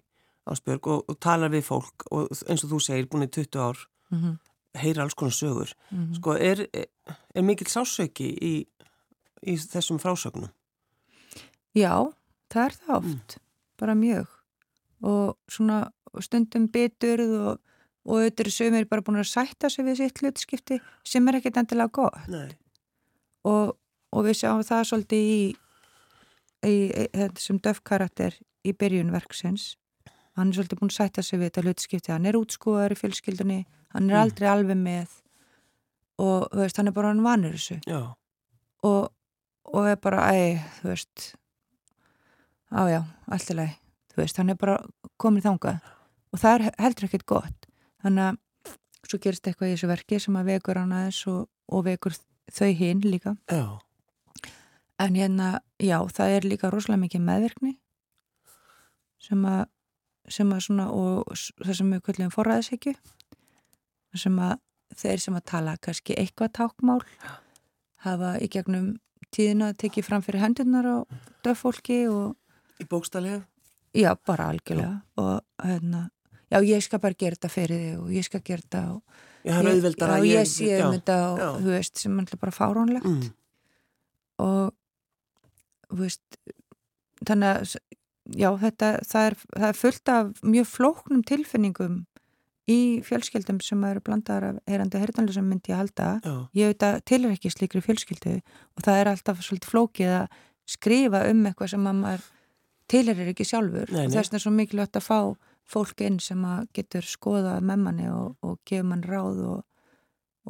Ásbjörg, 0.47 0.87
og, 0.93 1.05
og 1.09 1.17
talar 1.25 1.51
við 1.51 1.65
fólk 1.67 2.05
og 2.13 2.29
eins 2.49 2.63
og 2.65 2.71
þú 2.71 2.79
segir, 2.85 3.09
búin 3.11 3.25
í 3.27 3.31
20 3.33 3.59
ár 3.59 3.79
mm 4.13 4.19
-hmm. 4.21 4.37
heyra 4.79 5.03
alls 5.03 5.15
konar 5.15 5.33
sögur 5.33 5.73
Mm 5.91 6.15
sko, 6.15 6.33
er, 6.39 6.67
er 7.35 7.43
mikill 7.43 7.67
sásauki 7.67 8.29
í, 8.43 8.67
í 9.43 9.57
þessum 9.57 9.99
frásögnum? 9.99 10.51
Já, 11.75 12.13
það 12.51 12.65
er 12.65 12.73
það 12.87 12.97
oft 12.97 13.39
bara 13.79 13.95
mjög 13.95 14.27
og 15.03 15.37
svona 15.49 15.91
stundum 16.21 16.69
biturð 16.69 17.31
og, 17.49 17.59
og 18.05 18.19
auðvitað 18.19 18.45
eru 18.45 18.53
sögumir 18.53 18.89
bara 18.91 19.03
búin 19.07 19.21
að 19.23 19.31
sætta 19.31 19.71
sig 19.73 19.85
við 19.87 19.97
sitt 20.03 20.19
hlutskipti 20.21 20.81
sem 21.09 21.29
er 21.31 21.39
ekkert 21.39 21.57
endilega 21.63 21.93
gott. 21.97 22.27
Og, 23.45 23.75
og 24.13 24.25
við 24.27 24.37
sjáum 24.41 24.61
það 24.65 24.83
svolítið 24.91 25.31
í, 25.31 25.39
í, 26.69 26.75
í 26.91 27.07
þessum 27.15 27.61
döfkarakter 27.65 28.37
í 28.65 28.73
byrjun 28.77 29.13
verksins. 29.15 29.75
Hann 30.37 30.51
er 30.51 30.59
svolítið 30.59 30.81
búin 30.83 30.91
að 30.93 30.99
sætta 30.99 31.23
sig 31.25 31.39
við 31.41 31.51
þetta 31.51 31.65
hlutskipti. 31.65 32.13
Hann 32.13 32.27
er 32.27 32.39
útskúðar 32.41 32.93
í 32.93 32.99
fjölskyldunni. 33.01 33.61
Hann 33.95 34.11
er 34.11 34.17
Mm. 34.17 34.23
aldrei 34.25 34.49
alveg 34.51 34.77
með. 34.81 35.09
Og 36.19 36.49
veist, 36.55 36.77
hann 36.77 36.89
er 36.89 36.93
bara 36.97 37.09
hann 37.13 37.23
vanur 37.25 37.53
þessu. 37.57 37.81
Já, 37.87 38.15
og, 38.85 39.13
og 39.73 39.87
er 39.89 39.97
bara, 39.97 40.29
æ, 40.35 40.59
þú 40.81 40.89
veist 40.93 41.35
á 42.75 42.83
já, 42.91 43.01
allt 43.31 43.51
í 43.51 43.55
lagi. 43.59 43.77
Þú 44.13 44.21
veist, 44.23 44.37
hann 44.39 44.51
er 44.51 44.59
bara 44.59 44.77
komin 45.19 45.43
þangað. 45.43 45.81
Og 46.35 46.39
það 46.43 46.55
er 46.69 46.75
heldur 46.83 47.07
ekkert 47.09 47.27
gott 47.31 47.64
þannig 48.05 48.29
að 48.29 48.77
svo 49.05 49.21
gerist 49.21 49.49
eitthvað 49.49 49.71
í 49.71 49.75
þessu 49.75 49.91
verki 49.91 50.21
sem 50.23 50.39
að 50.41 50.53
vekur 50.53 50.81
hann 50.81 50.95
aðeins 50.97 51.21
og, 51.33 51.49
og 51.69 51.85
vekur 51.89 52.17
þau 52.53 52.71
hinn 52.79 53.03
líka. 53.05 53.35
Já, 53.53 53.81
en 55.01 55.17
hérna, 55.19 55.61
já, 55.83 55.99
það 56.17 56.37
er 56.37 56.49
líka 56.49 56.71
rosalega 56.73 57.03
mikið 57.05 57.25
meðvirkni 57.29 57.73
sem 59.25 59.47
að 59.49 59.65
sem 60.33 60.53
að 60.57 60.61
svona, 60.65 60.87
og 60.89 61.35
það 61.61 61.75
sem 61.77 61.91
við 61.93 62.03
kvöldum 62.07 62.31
forræðishyggju 62.33 62.95
sem 64.17 64.39
að 64.41 64.55
þeir 64.97 65.21
sem 65.21 65.37
að 65.37 65.49
tala 65.51 65.75
kannski 65.85 66.17
eitthvað 66.17 66.55
tákmál 66.57 67.01
hafa 68.07 68.31
í 68.41 68.49
gegnum 68.53 68.95
tíðina 69.35 69.73
tekið 69.77 70.07
fram 70.07 70.25
fyrir 70.25 70.45
hendurnar 70.45 70.89
á 70.89 70.97
döffólki 71.45 72.05
og 72.09 72.81
í 72.81 72.87
bókstalið 72.89 73.43
já, 73.95 74.15
bara 74.27 74.49
algjörlega. 74.53 75.03
Og 75.21 75.41
hérna, 75.63 76.09
já, 76.55 76.59
ég 76.71 76.85
skal 76.87 77.03
bara 77.03 77.19
gera 77.19 77.39
þetta 77.39 77.53
fyrir 77.53 77.83
þig 77.85 78.03
og 78.03 78.13
ég 78.15 78.29
skal 78.29 78.43
gera 78.47 78.65
þetta 78.65 78.85
og 78.95 79.23
Já, 79.45 79.59
ég, 79.61 79.83
já, 79.85 80.07
að 80.09 80.23
ég 80.25 80.47
sé 80.49 80.69
um 80.81 80.95
þetta 80.95 81.17
og 81.29 81.59
þú 81.61 81.73
veist, 81.75 81.99
sem 82.01 82.21
er 82.23 82.39
bara 82.41 82.55
fáránlegt. 82.55 83.05
Mm, 83.05 83.27
og 84.41 84.71
þú 85.91 85.99
veist 86.01 86.39
þannig 87.29 87.51
að 87.51 87.75
já, 88.41 88.49
þetta, 88.63 88.91
það 89.05 89.29
er, 89.29 89.37
það 89.53 89.69
er 89.69 89.79
fullt 89.83 90.13
af 90.15 90.43
mjög 90.55 90.71
flóknum 90.71 91.23
tilfinningum 91.29 92.01
í 92.73 92.81
fjölskyldum 93.05 93.61
sem 93.61 93.85
eru 93.85 94.01
blandaðar 94.05 94.55
af 94.55 94.61
heyrandi 94.71 95.03
heyrðanlega 95.03 95.37
sem 95.37 95.49
myndi 95.51 95.75
ég 95.75 95.83
halda. 95.83 96.09
Já, 96.25 96.35
ég 96.57 96.73
veit 96.73 96.87
að 96.89 97.01
til 97.11 97.21
er 97.21 97.35
ekki 97.37 97.53
slíkri 97.53 97.85
fjölskyldu 97.85 98.39
og 98.41 98.87
það 98.87 99.01
er 99.03 99.11
alltaf 99.13 99.45
svolítið 99.45 99.75
flókið 99.75 100.15
að 100.23 100.39
skrifa 100.73 101.27
um 101.29 101.45
eitthvað 101.45 101.75
sem 101.75 101.91
að 101.91 102.01
maður 102.01 102.31
til 102.89 103.05
er 103.13 103.27
ekki 103.29 103.45
sjálfur. 103.49 103.93
Nei, 103.93 104.07
og 104.07 104.09
nei. 104.09 104.15
þess 104.17 104.31
vegna 104.31 104.41
er 104.41 104.45
svo 104.47 104.55
mikilvægt 104.57 104.97
að 104.97 105.05
fá 105.05 105.19
fólk 105.69 106.01
inn 106.05 106.19
sem 106.21 106.43
að 106.45 106.67
getur 106.77 107.07
skoðað 107.09 107.63
með 107.65 107.83
manni 107.87 108.09
og, 108.13 108.35
og 108.45 108.59
gefur 108.69 108.89
mann 108.91 109.05
ráð 109.07 109.41
og, 109.49 109.63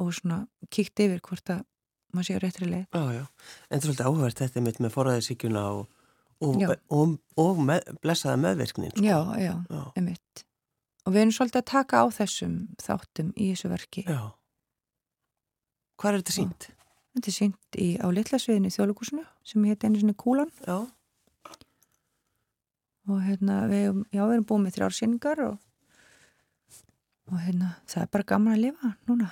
og 0.01 0.11
svona 0.17 0.41
kíkt 0.69 0.99
yfir 1.05 1.21
hvort 1.23 1.49
að 1.55 1.63
maður 2.15 2.27
sé 2.29 2.35
á 2.35 2.43
réttri 2.43 2.67
leið 2.71 2.85
já, 2.95 3.03
já. 3.19 3.23
En 3.69 3.75
það 3.75 3.77
er 3.77 3.85
svolítið 3.85 4.09
áhverð 4.09 4.39
þetta 4.41 4.63
mitt 4.65 4.81
með 4.83 4.93
forræðisíkjuna 4.95 5.63
og, 5.75 5.85
og, 6.43 6.57
Já. 6.61 6.69
og, 6.91 7.15
og 7.39 7.59
með, 7.67 7.89
blessaða 8.03 8.37
meðverknin. 8.43 8.91
Sko. 8.95 9.03
Já, 9.07 9.19
já, 9.39 9.53
Já, 9.71 9.83
einmitt. 9.95 10.45
Og 11.05 11.13
við 11.13 11.21
erum 11.21 11.35
svolítið 11.37 11.61
að 11.61 11.67
taka 11.71 12.01
á 12.01 12.05
þessum 12.15 12.53
þáttum 12.81 13.31
í 13.35 13.49
þessu 13.53 13.71
verki. 13.71 14.03
já. 14.07 14.21
Hvað 15.95 16.11
er 16.11 16.21
þetta 16.23 16.35
sínt? 16.35 16.65
Þetta 17.15 17.29
er 17.31 17.35
sínt 17.37 17.77
í, 17.79 17.87
á 18.03 18.07
litlasviðinu 18.11 18.67
í 18.67 18.73
þjóðlugúsinu 18.75 19.21
sem 19.47 19.67
hétt 19.69 19.85
einu 19.87 20.01
sinni 20.01 20.15
Kúlan 20.19 20.49
Já, 20.65 20.81
og 23.09 23.21
hérna 23.25 23.61
við, 23.71 24.03
já, 24.11 24.23
við 24.25 24.35
erum 24.37 24.49
búin 24.49 24.65
með 24.65 24.75
þrjár 24.79 24.95
síningar 24.97 25.41
og, 25.45 25.55
og 27.31 27.37
hérna 27.41 27.71
það 27.89 28.03
er 28.03 28.09
bara 28.15 28.27
gaman 28.31 28.55
að 28.55 28.63
lifa 28.65 28.91
núna. 29.09 29.27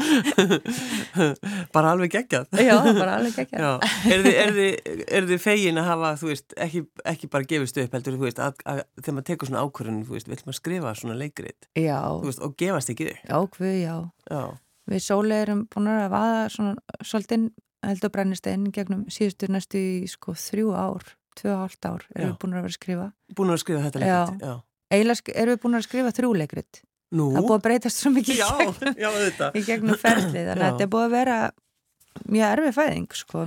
bara 1.74 1.92
alveg 1.94 2.14
geggjað. 2.14 2.46
já, 2.64 2.76
bara 2.96 3.16
alveg. 3.18 3.52
Já, 3.52 3.70
er 4.10 4.24
þið, 4.24 4.38
þið, 4.56 5.28
þið 5.30 5.42
fegin 5.44 5.80
að 5.82 5.90
hafa, 5.90 6.12
þú 6.20 6.30
veist, 6.32 6.56
ekki, 6.66 6.84
ekki 7.12 7.30
bara 7.32 7.48
gefist 7.52 7.80
upp, 7.82 7.94
heldur, 7.98 8.18
veist, 8.24 8.42
að, 8.42 8.60
að, 8.64 8.82
þegar 9.00 9.16
maður 9.18 9.28
tekur 9.30 9.50
svona 9.50 9.64
ákvörðun, 9.66 10.02
vil 10.10 10.40
maður 10.46 10.58
skrifa 10.58 10.94
svona 10.98 11.18
þú 12.22 12.30
veist, 12.30 12.44
og 12.46 12.56
gefast 12.60 12.92
ekki 12.94 13.10
upp. 13.12 13.24
já, 13.26 13.38
hvað, 13.56 13.74
já. 13.84 13.96
Já, 14.30 14.42
Við 14.90 15.02
sóli 15.04 15.36
erum 15.36 15.66
búin 15.70 15.90
að 15.92 16.06
vaða 16.10 16.38
svona 16.50 17.02
svolítið 17.06 17.50
heldur 17.86 18.10
brennistein 18.12 18.64
gegnum 18.74 19.04
síðustu 19.12 19.48
næstu 19.52 19.78
í 19.80 20.08
sko 20.10 20.34
þrjú 20.36 20.72
ár, 20.76 21.12
tvö 21.40 21.54
og 21.54 21.62
hálft 21.64 21.88
ár 21.88 22.04
erum 22.14 22.28
Já. 22.28 22.30
við 22.30 22.38
búin 22.44 22.52
að 22.52 22.60
vera 22.60 22.70
að 22.70 22.76
skrifa. 22.78 23.06
búin 23.40 23.54
að 23.54 23.60
skrifa 23.64 23.82
þetta 23.86 24.00
Já. 24.04 24.20
leikrit. 24.20 24.44
Já, 24.46 24.54
Eiginlega 24.90 25.20
sk- 25.22 25.34
erum 25.40 25.54
við 25.56 25.62
búin 25.64 25.78
að 25.80 25.86
skrifa 25.88 26.12
þrjú 26.20 26.30
leikrit 26.40 26.80
Nú? 27.10 27.24
Það 27.34 27.40
er 27.40 27.46
búið 27.48 27.58
að 27.58 27.64
breytast 27.66 27.96
svo 28.04 28.10
mikið 28.14 28.34
í 28.34 28.38
Já, 28.38 28.48
gegnum, 28.60 28.94
já, 29.02 29.08
auðvitað. 29.10 29.56
í 29.58 29.62
gegnum 29.66 29.96
ferlið, 29.98 30.44
þannig 30.46 30.50
að 30.50 30.60
Já. 30.60 30.70
þetta 30.70 30.84
er 30.86 30.90
búið 30.94 31.06
að 31.08 31.14
vera 31.16 31.38
mjög 32.30 32.52
erfið 32.54 32.74
fæðing, 32.76 33.08
sko. 33.18 33.42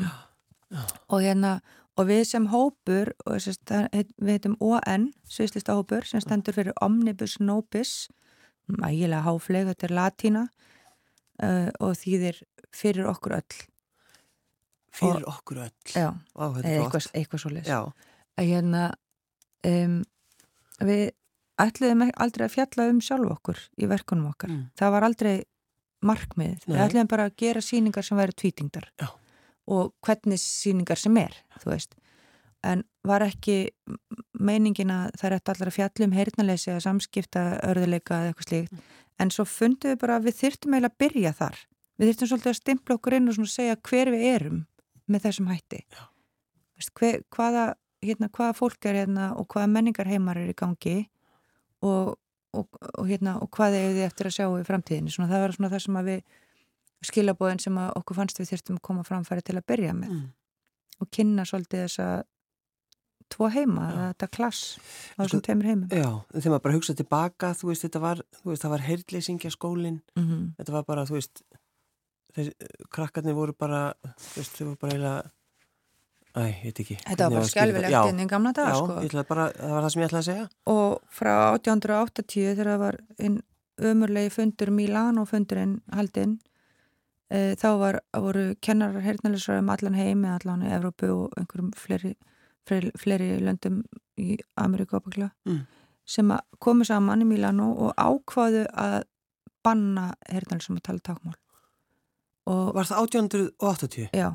Og 1.13 1.21
hérna, 1.23 1.51
og 1.95 2.08
við 2.10 2.23
sem 2.27 2.47
hópur, 2.51 3.12
og 3.25 3.38
sérst, 3.43 3.71
við 4.19 4.32
heitum 4.34 4.58
ON, 4.60 5.06
sviðslista 5.29 5.75
hópur, 5.77 6.03
sem 6.10 6.19
stendur 6.23 6.56
fyrir 6.58 6.73
Omnibus 6.82 7.38
Nobis, 7.39 7.93
ægilega 8.84 9.23
háfleg, 9.27 9.67
þetta 9.71 9.88
er 9.89 9.95
latína 9.95 10.43
uh, 11.43 11.69
og 11.79 11.95
þýðir 11.99 12.41
fyrir 12.73 13.08
okkur 13.12 13.38
öll. 13.39 13.60
Fyrir 14.93 15.25
okkur 15.29 15.58
öll. 15.65 15.71
Já, 15.95 16.10
Vá, 16.38 16.45
eitthvað, 16.62 17.08
eitthvað 17.17 17.41
svo 17.41 17.49
að 18.38 18.49
hérna 18.51 18.84
um, 19.69 19.95
við 20.86 21.03
ætluðum 21.63 22.06
ek- 22.08 22.19
aldrei 22.25 22.45
að 22.47 22.53
fjalla 22.58 22.86
um 22.91 23.01
sjálf 23.01 23.32
okkur 23.38 23.60
í 23.82 23.89
verkunum 23.89 24.29
okkar. 24.32 24.49
Mm. 24.53 24.63
Það 24.79 24.93
var 24.95 25.08
aldrei 25.08 25.34
markmiðið. 26.03 26.63
Við 26.67 26.75
Nei. 26.77 26.84
ætluðum 26.86 27.10
bara 27.13 27.27
að 27.29 27.36
gera 27.41 27.62
síningar 27.63 28.06
sem 28.06 28.17
væri 28.19 28.36
tvítingdar 28.38 28.88
Já. 29.01 29.08
og 29.71 29.93
hvernig 30.06 30.41
síningar 30.41 30.99
sem 30.99 31.17
er, 31.17 31.38
þú 31.63 31.71
veist. 31.73 31.95
En 32.63 32.84
var 33.03 33.25
ekki 33.25 33.58
meiningin 34.39 34.91
að 34.93 35.12
það 35.19 35.27
er 35.29 35.36
eftir 35.38 35.53
allar 35.56 35.71
að 35.71 35.77
fjalla 35.77 36.06
um 36.08 36.13
samskipta 36.86 37.41
örðuleika 37.69 38.19
eða 38.21 38.34
eitthvað 38.34 38.49
slíkt. 38.49 38.71
Mm. 38.71 38.84
En 39.19 39.32
svo 39.32 39.45
fundum 39.45 39.91
við 39.93 39.99
bara 40.01 40.17
að 40.19 40.29
við 40.29 40.38
þyrftum 40.41 40.73
eiginlega 40.73 40.93
að 40.93 41.01
byrja 41.03 41.34
þar. 41.39 41.58
Við 41.99 42.08
þyrftum 42.10 42.29
svolítið 42.32 42.51
að 42.53 42.60
stimpla 42.60 42.95
okkur 42.97 43.13
inn 43.17 43.29
og 43.29 43.36
segja 43.51 43.75
hver 43.89 44.12
við 44.13 44.23
erum 44.36 44.62
með 45.10 45.22
þessum 45.28 45.48
hætti. 45.52 45.82
Já. 45.92 46.04
Veist, 46.78 46.94
hver, 47.00 47.22
hvaða, 47.30 47.74
hérna, 48.04 48.30
hvaða 48.30 48.54
fólk 48.58 48.86
er 48.86 48.96
hérna 49.06 49.32
og 49.38 49.48
hvaða 49.48 49.70
menningar 49.70 50.08
heimar 50.08 50.38
er 50.38 50.50
í 50.50 50.56
gangi 50.58 51.08
og, 51.84 52.16
og, 52.54 52.68
og, 52.98 53.06
hérna, 53.08 53.38
og 53.42 53.50
hvað 53.52 53.74
er 53.80 53.94
þið 53.94 54.06
eftir 54.08 54.26
að 54.30 54.36
sjá 54.38 54.48
í 54.60 54.63
framtíðinni. 54.68 55.12
Svona, 55.12 55.30
það 55.32 55.42
var 55.46 55.52
svona 55.58 55.70
það 55.74 55.84
sem 55.86 55.96
að 56.02 56.10
við 56.12 56.24
skilabóðin 57.04 57.60
sem 57.60 57.78
okkur 57.78 58.16
fannst 58.16 58.39
við 58.39 58.50
þyrftum 58.54 58.78
að 58.80 58.86
koma 58.88 59.04
framfæri 59.04 59.42
til 59.44 59.58
að 59.60 59.66
byrja 59.68 59.94
með 59.94 60.10
Mm. 60.13 60.30
og 61.02 61.10
kynna 61.12 61.44
svolítið 61.46 61.84
þessa 61.88 62.24
tvo 63.34 63.48
heima, 63.50 63.82
Já. 63.89 64.13
þetta 64.13 64.28
klass 64.32 64.78
á 64.78 64.80
Sko- 64.80 65.24
þessum 65.26 65.42
tveimur 65.42 65.66
heimum. 65.66 65.88
já, 65.89 66.24
þegar 66.32 66.52
maður 66.54 66.62
bara 66.63 66.76
hugsa 66.76 66.94
tilbaka, 66.96 67.48
þú 67.58 67.66
veist, 67.72 67.84
þetta 67.88 68.00
var, 68.02 68.18
þú 68.39 68.46
veist, 68.52 68.62
það 68.63 68.70
var 68.70 68.80
heyrðleysingja 68.88 69.52
skólinn, 69.52 70.02
Mm 70.16 70.24
-hmm. 70.30 70.56
þetta 70.60 70.72
var 70.72 70.84
bara, 70.84 71.06
þú 71.06 71.13
veist, 71.18 71.42
þeir, 72.36 72.52
krakkarnir 72.93 73.36
voru 73.38 73.54
bara, 73.60 73.82
veist, 74.36 74.56
þau 74.58 74.65
voru 74.72 74.78
bara 74.82 74.93
eiginlega, 74.93 75.32
æ, 76.34 76.41
ég 76.50 76.62
veit 76.67 76.80
ekki. 76.84 76.98
Þetta 77.06 77.28
var 77.30 77.36
bara 77.38 77.50
skjálfilegt 77.52 77.93
Já, 77.93 78.02
inn 78.10 78.24
í 78.24 78.28
gamla 78.32 78.54
daga, 78.58 78.72
Já, 78.74 78.80
sko. 78.80 79.26
bara, 79.30 79.48
það 79.58 79.74
var 79.76 79.84
það 79.88 79.93
sem 79.96 80.02
ég 80.04 80.08
ætlaði 80.10 80.24
að 80.24 80.30
segja. 80.32 80.48
og 80.74 81.02
frá 81.19 81.34
1880 81.58 82.48
þegar 82.56 82.72
það 82.74 82.80
var 82.86 82.98
einn 83.19 83.38
ömurlegi 83.91 84.30
fundur 84.34 84.69
Milano 84.72 85.26
fundurinn 85.26 85.78
haldinn 85.93 86.36
e, 87.34 87.56
þá 87.58 87.67
var, 87.82 88.00
voru 88.22 88.43
kennarar 88.62 89.02
heyrnalisar 89.02 89.58
um 89.62 89.69
allan 89.74 89.96
heimi, 89.98 90.28
allan 90.30 90.62
í 90.65 90.69
Evrópu 90.74 91.10
og 91.13 91.38
einhverjum 91.39 91.72
fleiri, 91.78 92.13
fleiri, 92.69 92.91
fleiri 93.02 93.30
löndum 93.41 93.84
í 94.17 94.38
Ameríku 94.62 95.00
Mm. 95.46 95.65
sem 96.06 96.32
komu 96.60 96.84
saman 96.86 97.22
í 97.22 97.26
Milano 97.26 97.72
og 97.74 97.93
ákvaðu 97.98 98.65
að 98.76 99.04
banna 99.63 100.13
heyrnalisum 100.30 100.78
að 100.78 100.84
tala 100.84 101.00
tákmál 101.00 101.34
og 102.49 102.73
Var 102.75 102.89
það 102.89 103.01
1880? 103.08 104.10
já 104.13 104.29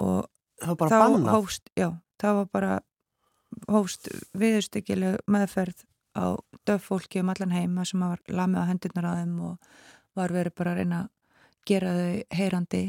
og 0.00 0.28
Það 0.60 0.68
var 0.68 0.76
bara 0.76 0.98
bannað. 1.00 1.32
hófst, 1.34 1.70
já, 1.76 1.88
það 2.20 2.34
var 2.40 2.48
bara 2.52 2.80
hófst 3.68 4.08
viðustykileg 4.36 5.18
meðferð 5.26 5.84
á 6.16 6.36
döffólki 6.68 7.20
um 7.22 7.30
allan 7.32 7.54
heima 7.54 7.84
sem 7.88 8.00
var 8.04 8.20
lamið 8.28 8.60
á 8.60 8.68
hendurnar 8.70 9.08
á 9.08 9.12
þeim 9.20 9.34
og 9.40 9.70
var 10.18 10.32
verið 10.34 10.54
bara 10.58 10.72
að 10.74 10.80
reyna 10.82 11.00
að 11.04 11.08
gera 11.70 11.92
þau 11.96 12.36
heyrandi 12.38 12.82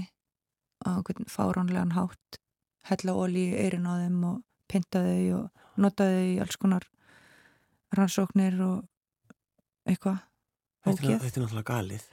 á 0.82 0.90
einhvern 0.98 1.30
fáránlegan 1.32 1.96
hátt 1.96 2.40
hella 2.90 3.14
ólí 3.14 3.44
í 3.52 3.58
eyrin 3.62 3.86
á 3.88 3.94
þeim 4.02 4.24
og 4.32 4.42
pinta 4.68 5.04
þau 5.06 5.40
og 5.40 5.50
nota 5.78 6.08
þau 6.12 6.24
í 6.32 6.40
alls 6.42 6.58
konar 6.58 6.88
rannsóknir 7.96 8.60
og 8.66 8.84
eitthvað 9.88 10.20
Þetta 10.82 11.12
er, 11.14 11.20
náttúrulega 11.22 11.68
galið. 11.70 12.06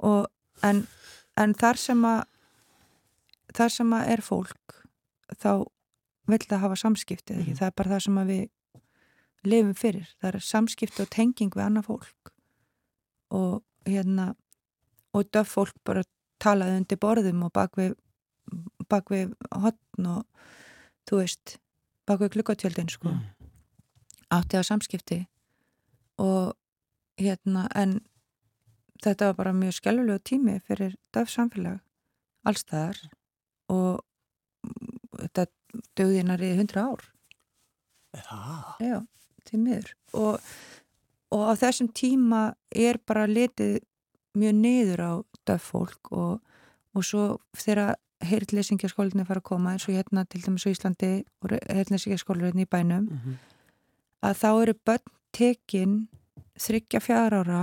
og, 0.00 0.26
en, 0.64 0.86
en 1.36 1.54
þar 1.54 1.76
sem 1.80 2.02
að 2.04 2.24
þar 3.56 3.68
sem 3.70 3.90
að 3.92 4.08
er 4.14 4.20
fólk 4.24 4.76
þá 5.42 5.64
vill 6.28 6.38
það 6.48 6.58
hafa 6.64 6.76
samskipti 6.76 7.34
mm 7.34 7.40
Mhm. 7.46 7.56
það 7.58 7.66
er 7.66 7.76
bara 7.76 7.90
það 7.90 8.02
sem 8.02 8.18
að 8.18 8.26
við 8.32 8.50
lifum 9.44 9.74
fyrir, 9.74 10.06
það 10.22 10.34
er 10.34 10.38
samskipti 10.40 11.02
og 11.02 11.10
tenging 11.10 11.50
við 11.50 11.64
annað 11.66 11.86
fólk 11.86 12.32
og 13.30 13.62
hérna 13.86 14.34
og 15.14 15.24
döf 15.32 15.48
fólk 15.56 15.74
bara 15.84 16.04
talaði 16.40 16.76
undir 16.78 16.98
borðum 16.98 17.42
og 17.44 17.52
bak 17.52 17.74
við 17.76 17.94
bak 18.88 19.08
við 19.10 19.32
hotn 19.52 20.06
og 20.06 20.24
þú 21.08 21.16
veist, 21.22 21.58
bak 22.06 22.20
við 22.20 22.30
klukkotjöldin 22.36 22.90
sko 22.90 23.08
Mm. 23.08 23.20
átti 24.30 24.56
að 24.58 24.66
samskipti 24.68 25.26
og 26.18 26.54
hérna 27.18 27.66
en 27.74 28.00
þetta 29.02 29.30
var 29.30 29.38
bara 29.38 29.54
mjög 29.56 29.78
skjálfulegu 29.78 30.22
tími 30.28 30.58
fyrir 30.66 30.96
döf 31.14 31.30
samfélag 31.32 31.80
allstaðar 32.48 32.98
og 33.72 34.02
þetta 35.18 35.46
dögðinar 35.98 36.42
í 36.42 36.52
hundra 36.58 36.86
ár. 36.92 37.02
Já, 38.82 38.96
því 39.48 39.60
miður. 39.62 39.92
Og, 40.18 40.52
og 41.32 41.44
á 41.48 41.52
þessum 41.62 41.88
tíma 41.96 42.42
er 42.68 43.00
bara 43.06 43.28
litið 43.30 43.80
mjög 44.38 44.58
niður 44.58 45.04
á 45.04 45.12
döf 45.48 45.70
fólk 45.72 46.12
og, 46.12 46.42
og 46.92 47.06
svo 47.06 47.26
þegar 47.58 47.96
heyrðlesingjaskólinni 48.22 49.24
fara 49.26 49.42
að 49.42 49.48
koma 49.48 49.72
eins 49.74 49.88
og 49.88 49.96
hérna 49.96 50.22
til 50.30 50.42
dæmis 50.44 50.66
á 50.68 50.70
Íslandi 50.70 51.14
og 51.42 51.56
heyrðlesingjaskólinni 51.56 52.52
hérna 52.52 52.66
í 52.66 52.70
bænum 52.70 53.08
mm 53.08 53.40
að 54.22 54.38
þá 54.38 54.48
eru 54.50 54.74
börn 54.86 55.14
tekin 55.34 55.94
þryggja 56.60 57.00
fjár 57.02 57.36
ára 57.42 57.62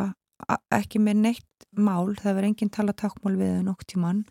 ekki 0.73 1.01
með 1.03 1.23
neitt 1.23 1.67
mál, 1.75 2.15
það 2.17 2.35
verður 2.35 2.49
enginn 2.49 2.71
tala 2.73 2.95
tákmál 2.97 3.35
við 3.37 3.57
þau 3.57 3.65
nokk 3.67 3.87
tíman 3.89 4.21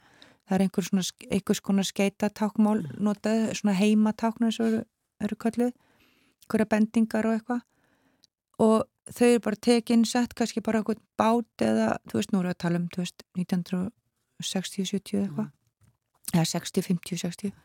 það 0.49 0.57
er 0.57 0.65
einhver 0.65 0.87
svona, 0.87 1.05
einhvers 1.29 1.61
konar 1.65 1.87
skeita 1.87 2.31
tákmál 2.33 2.81
notað, 2.97 3.51
svona 3.59 3.77
heima 3.77 4.15
táknar 4.17 4.55
sem 4.55 4.71
eru, 4.71 4.85
eru 5.25 5.37
kölluð 5.37 5.75
einhverja 6.49 6.71
bendingar 6.73 7.29
og 7.29 7.37
eitthvað. 7.37 7.65
Og 8.65 9.13
þau 9.13 9.27
eru 9.29 9.43
bara 9.45 9.61
tekin 9.69 10.07
sett 10.09 10.33
kannski 10.35 10.63
bara 10.65 10.81
einhvern 10.81 11.03
bát 11.21 11.65
eða 11.65 11.91
þú 12.09 12.21
veist, 12.21 12.33
nú 12.33 12.41
eru 12.41 12.53
að 12.55 12.61
tala 12.65 12.81
um, 12.81 12.89
þú 12.95 13.05
veist, 13.05 13.25
1960, 13.37 14.89
70 14.89 15.21
eitthvað. 15.27 15.51
Eða 16.33 16.47
60, 16.55 16.89
50, 16.89 17.21
60 17.25 17.57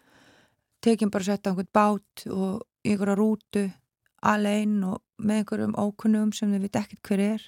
tekin 0.83 1.11
bara 1.11 1.23
sett 1.23 1.47
á 1.47 1.51
einhvern 1.51 1.71
bát 1.71 2.25
og 2.27 2.63
einhverja 2.83 3.15
rútu 3.15 3.63
alein 4.23 4.81
og 4.87 4.99
með 5.23 5.43
einhverjum 5.43 5.75
ókunnum 5.79 6.33
sem 6.35 6.51
þau 6.51 6.63
veit 6.63 6.79
ekkert 6.79 7.07
hver 7.07 7.23
er 7.23 7.45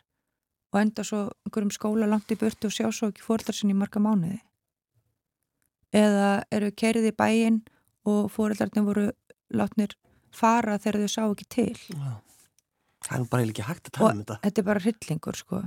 og 0.75 0.81
enda 0.81 1.05
svo 1.07 1.21
einhverjum 1.47 1.71
skóla 1.71 2.07
langt 2.11 2.31
í 2.35 2.37
burtu 2.39 2.67
og 2.67 2.75
sjá 2.75 2.89
svo 2.91 3.07
ekki 3.13 3.23
fóreldrar 3.23 3.55
sinni 3.55 3.71
í 3.75 3.79
marga 3.79 4.01
mánuði 4.03 4.41
eða 5.95 6.29
eru 6.53 6.71
kerið 6.75 7.09
í 7.11 7.15
bæinn 7.15 7.61
og 8.09 8.27
fóreldrarnir 8.33 8.85
voru 8.85 9.05
látnir 9.55 9.95
fara 10.35 10.75
þegar 10.81 11.05
þau 11.05 11.13
sá 11.15 11.23
ekki 11.29 11.47
til 11.55 11.79
Já. 11.95 12.13
Það 13.05 13.19
er 13.21 13.27
bara 13.31 13.45
ekki 13.45 13.65
hægt 13.67 13.89
að 13.89 13.95
tala 13.99 14.11
um 14.15 14.21
þetta. 14.23 14.37
þetta 14.43 14.61
er 14.61 14.67
bara 14.69 14.83
hryllingur 14.83 15.37
sko 15.39 15.61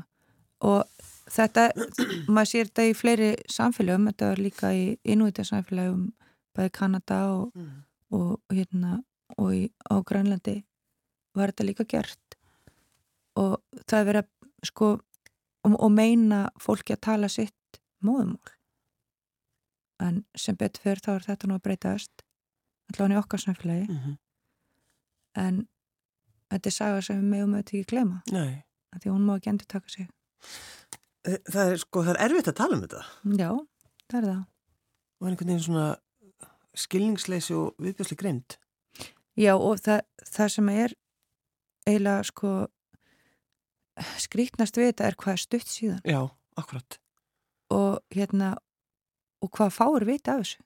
og 0.68 1.04
þetta, 1.30 1.64
maður 2.34 2.50
sér 2.52 2.68
þetta 2.70 2.86
í 2.90 2.94
fleiri 2.98 3.28
samfélögum, 3.54 4.08
þetta 4.10 4.30
var 4.32 4.42
líka 4.42 4.72
í 4.74 4.86
innútið 5.06 5.48
samfélögum 5.52 6.08
bæði 6.58 6.72
Kanada 6.80 7.20
og, 7.32 7.52
Mm. 7.54 7.84
og 8.16 8.40
hérna 8.54 8.96
og 9.38 9.52
í, 9.54 9.68
á 9.86 9.94
Grænlandi 10.02 10.56
var 11.36 11.52
þetta 11.52 11.66
líka 11.68 11.84
gert 11.88 12.36
og 13.38 13.60
það 13.86 14.00
er 14.00 14.06
verið 14.08 14.22
að 14.24 14.30
sko 14.64 14.98
og, 15.64 15.74
og 15.74 15.90
meina 15.92 16.48
fólki 16.60 16.94
að 16.96 17.00
tala 17.00 17.28
sitt 17.28 17.80
móðumál 18.04 18.54
en 20.00 20.24
sem 20.36 20.56
betur 20.56 20.82
fyrir 20.82 21.02
þá 21.02 21.10
er 21.16 21.26
þetta 21.26 21.48
nú 21.48 21.54
að 21.58 21.62
breytast 21.66 22.24
allavega 22.92 23.18
í 23.18 23.22
okkar 23.22 23.40
samfélagi 23.40 23.86
Mm 23.88 23.98
-hmm. 23.98 24.16
en 25.34 25.68
þetta 26.50 26.66
er 26.66 26.72
saga 26.72 27.02
sem 27.02 27.16
við 27.20 27.30
megum 27.30 27.54
auðvitað 27.54 27.78
ekki 27.78 27.90
glema 27.90 28.22
því 28.98 29.10
hún 29.10 29.26
má 29.26 29.36
ekki 29.36 29.50
endur 29.50 29.66
taka 29.66 29.88
sig 29.88 30.08
Það 31.28 31.72
er 31.72 31.76
sko, 31.76 32.02
það 32.04 32.14
er 32.14 32.24
erfitt 32.24 32.48
að 32.48 32.54
tala 32.54 32.76
um 32.76 32.82
þetta. 32.82 33.02
já, 33.38 33.50
það 34.08 34.18
er 34.18 34.28
það 34.28 34.44
Og 35.20 35.28
einhvern 35.28 35.48
veginn 35.48 35.64
svona 35.64 35.96
skilningsleysi 36.78 37.54
og 37.58 37.74
viðbjörsli 37.82 38.16
greind. 38.16 38.56
Já 39.38 39.54
og 39.54 39.80
það, 39.82 40.00
það 40.22 40.48
sem 40.54 40.68
er 40.68 40.94
eiginlega 41.86 42.22
sko 42.22 42.52
skrítnast 44.20 44.78
við 44.78 44.92
þetta 44.92 45.10
er 45.10 45.18
hvað 45.20 45.34
er 45.34 45.44
stutt 45.44 45.68
síðan 45.72 46.00
Já, 46.08 46.20
akkurat. 46.60 46.98
og 47.74 48.00
hérna 48.14 48.54
og 49.44 49.52
hvað 49.54 49.74
fáir 49.74 50.08
vita 50.08 50.34
af 50.34 50.44
þessu 50.44 50.64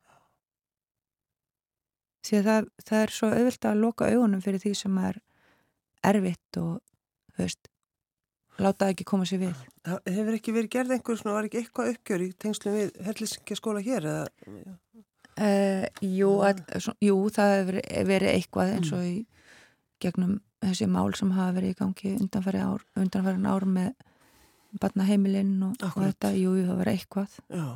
því 2.23 2.39
að 2.39 2.49
það, 2.49 2.71
það 2.87 3.05
er 3.05 3.15
svo 3.17 3.29
auðvilt 3.33 3.69
að 3.69 3.83
loka 3.83 4.09
augunum 4.13 4.43
fyrir 4.45 4.63
því 4.63 4.75
sem 4.79 4.99
er 5.03 5.19
erfitt 6.07 6.59
og 6.61 6.75
þú 7.33 7.43
veist 7.43 7.73
láta 8.63 8.91
ekki 8.93 9.07
koma 9.09 9.27
sér 9.29 9.41
við. 9.47 9.65
Það 9.87 10.13
hefur 10.15 10.37
ekki 10.37 10.55
verið 10.55 10.73
gerð 10.75 10.95
einhver 10.97 11.19
svona, 11.19 11.35
var 11.39 11.49
ekki 11.49 11.63
eitthvað 11.63 11.93
uppgjör 11.95 12.25
í 12.25 12.29
tengslum 12.45 12.77
við 12.77 13.01
hellisingaskóla 13.09 13.83
hér 13.85 14.09
eða? 14.13 14.25
Uh, 15.33 15.87
jú, 16.05 16.31
all, 16.45 16.59
svo, 16.77 16.93
jú, 17.03 17.17
það 17.33 17.55
hefur 17.57 17.79
verið 18.13 18.35
eitthvað 18.37 18.75
eins 18.77 18.93
og 18.93 19.07
í 19.09 19.15
gegnum 20.05 20.37
þessi 20.63 20.89
mál 20.91 21.13
sem 21.19 21.33
hafa 21.35 21.57
verið 21.59 21.75
í 21.75 21.79
gangi 21.79 22.15
undanfæri 22.19 22.63
ár, 22.63 22.85
undanfærin 22.99 23.49
ár 23.51 23.67
með 23.69 23.91
barnaheimilinn 24.81 25.57
og, 25.67 25.75
og 25.85 25.99
þetta, 26.01 26.33
jú, 26.39 26.55
það 26.63 26.79
verið 26.83 26.99
eitthvað. 26.99 27.35
Já. 27.53 27.67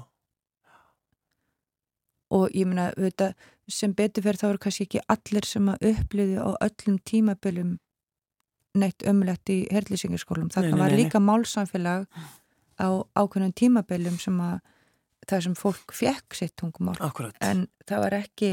Og 2.36 2.54
ég 2.56 2.66
meina, 2.66 2.88
þetta, 2.96 3.30
sem 3.70 3.92
betur 3.94 4.24
fyrir 4.24 4.40
þá 4.40 4.46
eru 4.48 4.62
kannski 4.62 4.86
ekki 4.86 5.02
allir 5.12 5.46
sem 5.46 5.68
að 5.70 5.84
uppliði 5.92 6.38
á 6.42 6.50
öllum 6.66 6.96
tímabölum 7.06 7.76
neitt 8.76 9.04
ömulegt 9.08 9.52
í 9.52 9.60
herlisingarskólum. 9.72 10.50
Þarna 10.52 10.80
var 10.80 10.96
líka 10.96 11.20
málsamfélag 11.22 12.06
á 12.76 12.88
ákveðnum 13.16 13.54
tímabölum 13.56 14.18
sem 14.20 14.36
að 14.42 14.58
það 15.26 15.44
sem 15.46 15.56
fólk 15.58 15.94
fekk 15.96 16.36
sitt 16.38 16.56
tungumál. 16.60 16.96
En 17.40 17.66
það 17.88 18.02
var 18.04 18.18
ekki 18.20 18.50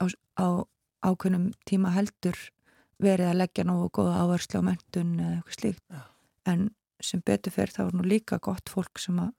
á, 0.00 0.04
á 0.40 0.46
ákveðnum 1.06 1.52
tíma 1.68 1.92
heldur 1.94 2.40
verið 3.02 3.30
að 3.30 3.40
leggja 3.42 3.64
nógu 3.68 3.88
góða 3.98 4.20
áherslu 4.24 4.62
á 4.62 4.68
mentun 4.68 5.14
eða 5.20 5.34
eitthvað 5.38 5.58
slíkt. 5.58 5.82
Já. 5.92 6.02
En 6.46 6.68
sem 7.04 7.22
betur 7.26 7.52
fyrir 7.52 7.74
þá 7.74 7.82
var 7.84 7.96
nú 7.98 8.06
líka 8.06 8.38
gott 8.42 8.72
fólk 8.72 9.00
sem 9.02 9.18
að 9.20 9.32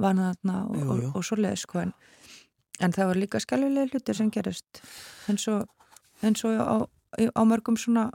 vana 0.00 0.30
þarna 0.30 0.60
og, 0.68 0.92
og, 0.94 1.02
og 1.18 1.26
svo 1.26 1.38
leið 1.40 1.58
sko 1.64 1.82
en, 1.82 1.92
en 2.80 2.94
það 2.94 3.10
var 3.10 3.20
líka 3.20 3.40
skalvilega 3.42 3.90
hlutir 3.90 4.16
sem 4.16 4.30
gerist 4.32 4.82
eins 5.28 5.46
og, 5.50 5.66
eins 6.24 6.44
og 6.48 6.54
á, 6.56 6.76
á 7.18 7.42
mörgum 7.48 7.76
svona 7.80 8.08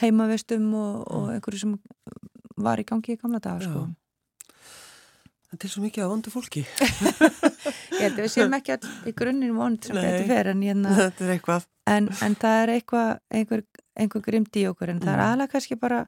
heimavestum 0.00 0.68
og, 0.76 1.00
og 1.08 1.32
einhverju 1.34 1.64
sem 1.64 1.74
var 2.60 2.80
í 2.80 2.86
gangi 2.88 3.16
í 3.16 3.20
gamla 3.20 3.40
daga 3.42 3.64
sko. 3.64 3.88
Þetta 5.50 5.66
er 5.66 5.72
svo 5.72 5.82
mikið 5.82 6.04
af 6.04 6.10
vondu 6.12 6.30
fólki. 6.30 6.62
Ég 8.00 8.06
held 8.08 8.18
að 8.18 8.24
við 8.26 8.32
séum 8.34 8.56
ekki 8.56 8.74
all 8.76 8.90
í 9.10 9.14
grunninn 9.20 9.56
vond 9.56 9.86
sem 9.86 9.96
betur 9.98 10.26
fyrir 10.30 10.50
en, 10.54 10.62
hérna, 10.64 10.94
Þetta 11.00 11.26
er 11.26 11.66
en, 11.90 12.08
en 12.26 12.36
það 12.40 12.62
er 12.62 12.72
eitthvað 12.76 13.10
einhver, 13.40 13.62
einhver 14.00 14.24
grimd 14.26 14.56
í 14.60 14.64
okkur 14.70 14.92
en 14.94 15.02
það 15.02 15.12
er 15.12 15.20
Mm. 15.20 15.26
aðalega 15.26 15.52
kannski 15.54 15.78
bara 15.80 16.00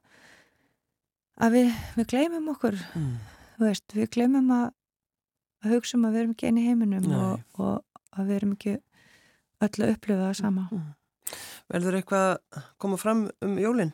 að 1.43 1.57
við, 1.57 1.73
við 1.97 2.09
gleymum 2.13 2.49
okkur. 2.53 2.79
Mm. 2.97 3.13
veist, 3.63 3.85
við 3.95 4.09
gleymum 4.15 4.49
að, 4.53 4.65
að 5.63 5.75
hugsa 5.77 5.97
um 5.97 6.07
að 6.07 6.15
við 6.15 6.23
erum 6.23 6.33
ekki 6.35 6.49
eini 6.49 6.65
heiminum 6.67 7.11
og, 7.17 7.43
og 7.59 8.17
að 8.17 8.27
við 8.29 8.35
erum 8.39 8.55
ekki 8.57 8.73
öll 9.63 9.83
að 9.85 9.93
upplifa 9.95 10.27
það 10.27 10.39
sama 10.41 10.67
Verður 11.71 11.95
eitthvað 11.97 12.25
að 12.53 12.65
koma 12.83 12.97
fram 12.99 13.21
um 13.45 13.53
jólinn? 13.61 13.93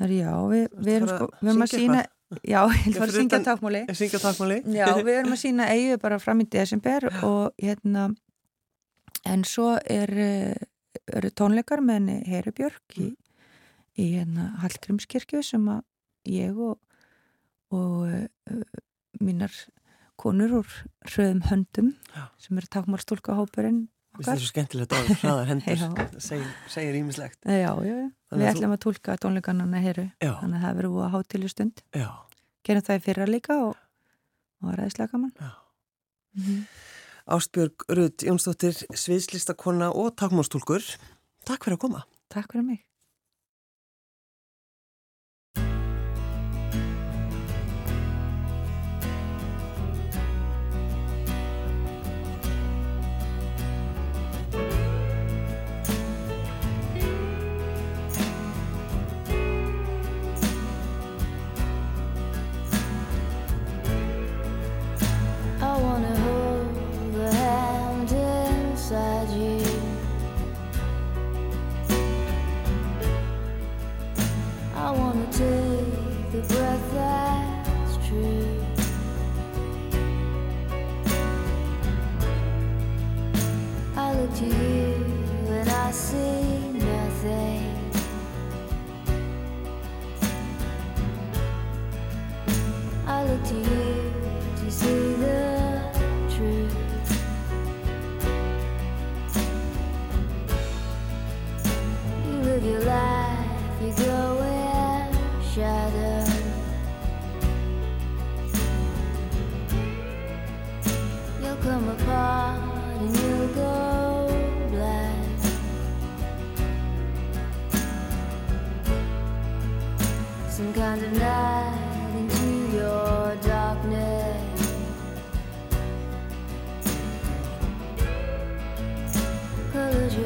Er 0.00 0.12
já, 0.14 0.30
við, 0.48 0.64
við 0.80 0.94
erum 0.96 1.10
sko, 1.10 1.26
við 1.40 1.50
erum 1.52 1.64
að 1.66 1.72
sína 1.74 2.00
já, 2.46 2.60
ég 2.70 2.90
ætla 2.94 3.06
að 3.08 3.14
syngja 3.16 3.40
tákmáli 3.46 3.84
Ég 3.88 3.96
syngja 3.98 4.20
takmáli. 4.22 4.60
já, 4.76 4.86
við 5.06 5.14
erum 5.18 5.34
að 5.36 5.40
sína 5.42 5.68
eigu 5.74 5.98
bara 6.02 6.18
fram 6.22 6.42
í 6.44 6.48
desember 6.50 7.08
og 7.26 7.54
hérna 7.60 8.10
en 9.28 9.42
svo 9.44 9.72
er 9.84 10.12
eh, 10.16 10.54
eru 11.10 11.30
tónleikar 11.34 11.82
með 11.84 11.98
henni 12.00 12.18
Herubjörg 12.30 13.00
í, 13.02 13.08
í 13.98 14.06
hérna 14.14 14.52
Hallgrímskirkju 14.62 15.42
sem 15.46 15.66
að 15.72 15.82
ég 16.30 16.56
og, 16.60 16.78
og 17.74 18.06
uh, 18.06 18.64
mínar 19.20 19.54
konur 20.20 20.60
úr 20.60 20.74
hröðum 21.08 21.42
höndum 21.48 21.94
Já. 22.12 22.28
sem 22.38 22.58
eru 22.60 22.68
tákmálstúlkahópurinn 22.76 23.86
Þetta 24.20 24.34
er 24.36 24.42
svo 24.42 24.50
skemmtilegt 24.50 24.94
að 24.96 25.10
hraðar 25.22 25.50
hendur. 25.50 25.84
Segir, 26.74 26.98
ímislegt. 27.00 27.40
Við 27.46 28.50
ætlum 28.50 28.74
að 28.76 28.82
tólka 28.84 29.16
tónleikanana 29.20 29.80
heru 29.82 30.06
Já, 30.20 30.34
þannig 30.42 30.60
að 30.60 30.66
það 30.66 30.76
verður 30.80 30.94
búið 30.94 31.06
að 31.06 31.14
hátilu 31.16 31.50
stund 31.50 31.80
já, 31.96 32.08
gerum 32.68 32.84
það 32.86 33.00
í 33.00 33.02
fyrra 33.06 33.26
líka 33.30 33.56
og, 33.64 33.80
og 34.60 34.68
var 34.68 34.84
aðeinslega 34.84 35.14
gaman 35.14 35.32
já. 35.34 35.50
mm 36.36 36.44
-hmm. 36.44 36.60
Ástbjörg 37.30 37.84
Rudd 37.88 38.22
Jónsdóttir, 38.26 38.76
sviðslistakonna 38.94 39.90
og 39.94 40.16
takmálstúlkur. 40.16 40.82
Takk 41.46 41.64
fyrir 41.64 41.78
að 41.78 41.82
koma. 41.86 42.06
Takk 42.28 42.52
fyrir 42.52 42.66
mig 42.66 42.89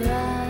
dry. 0.02 0.43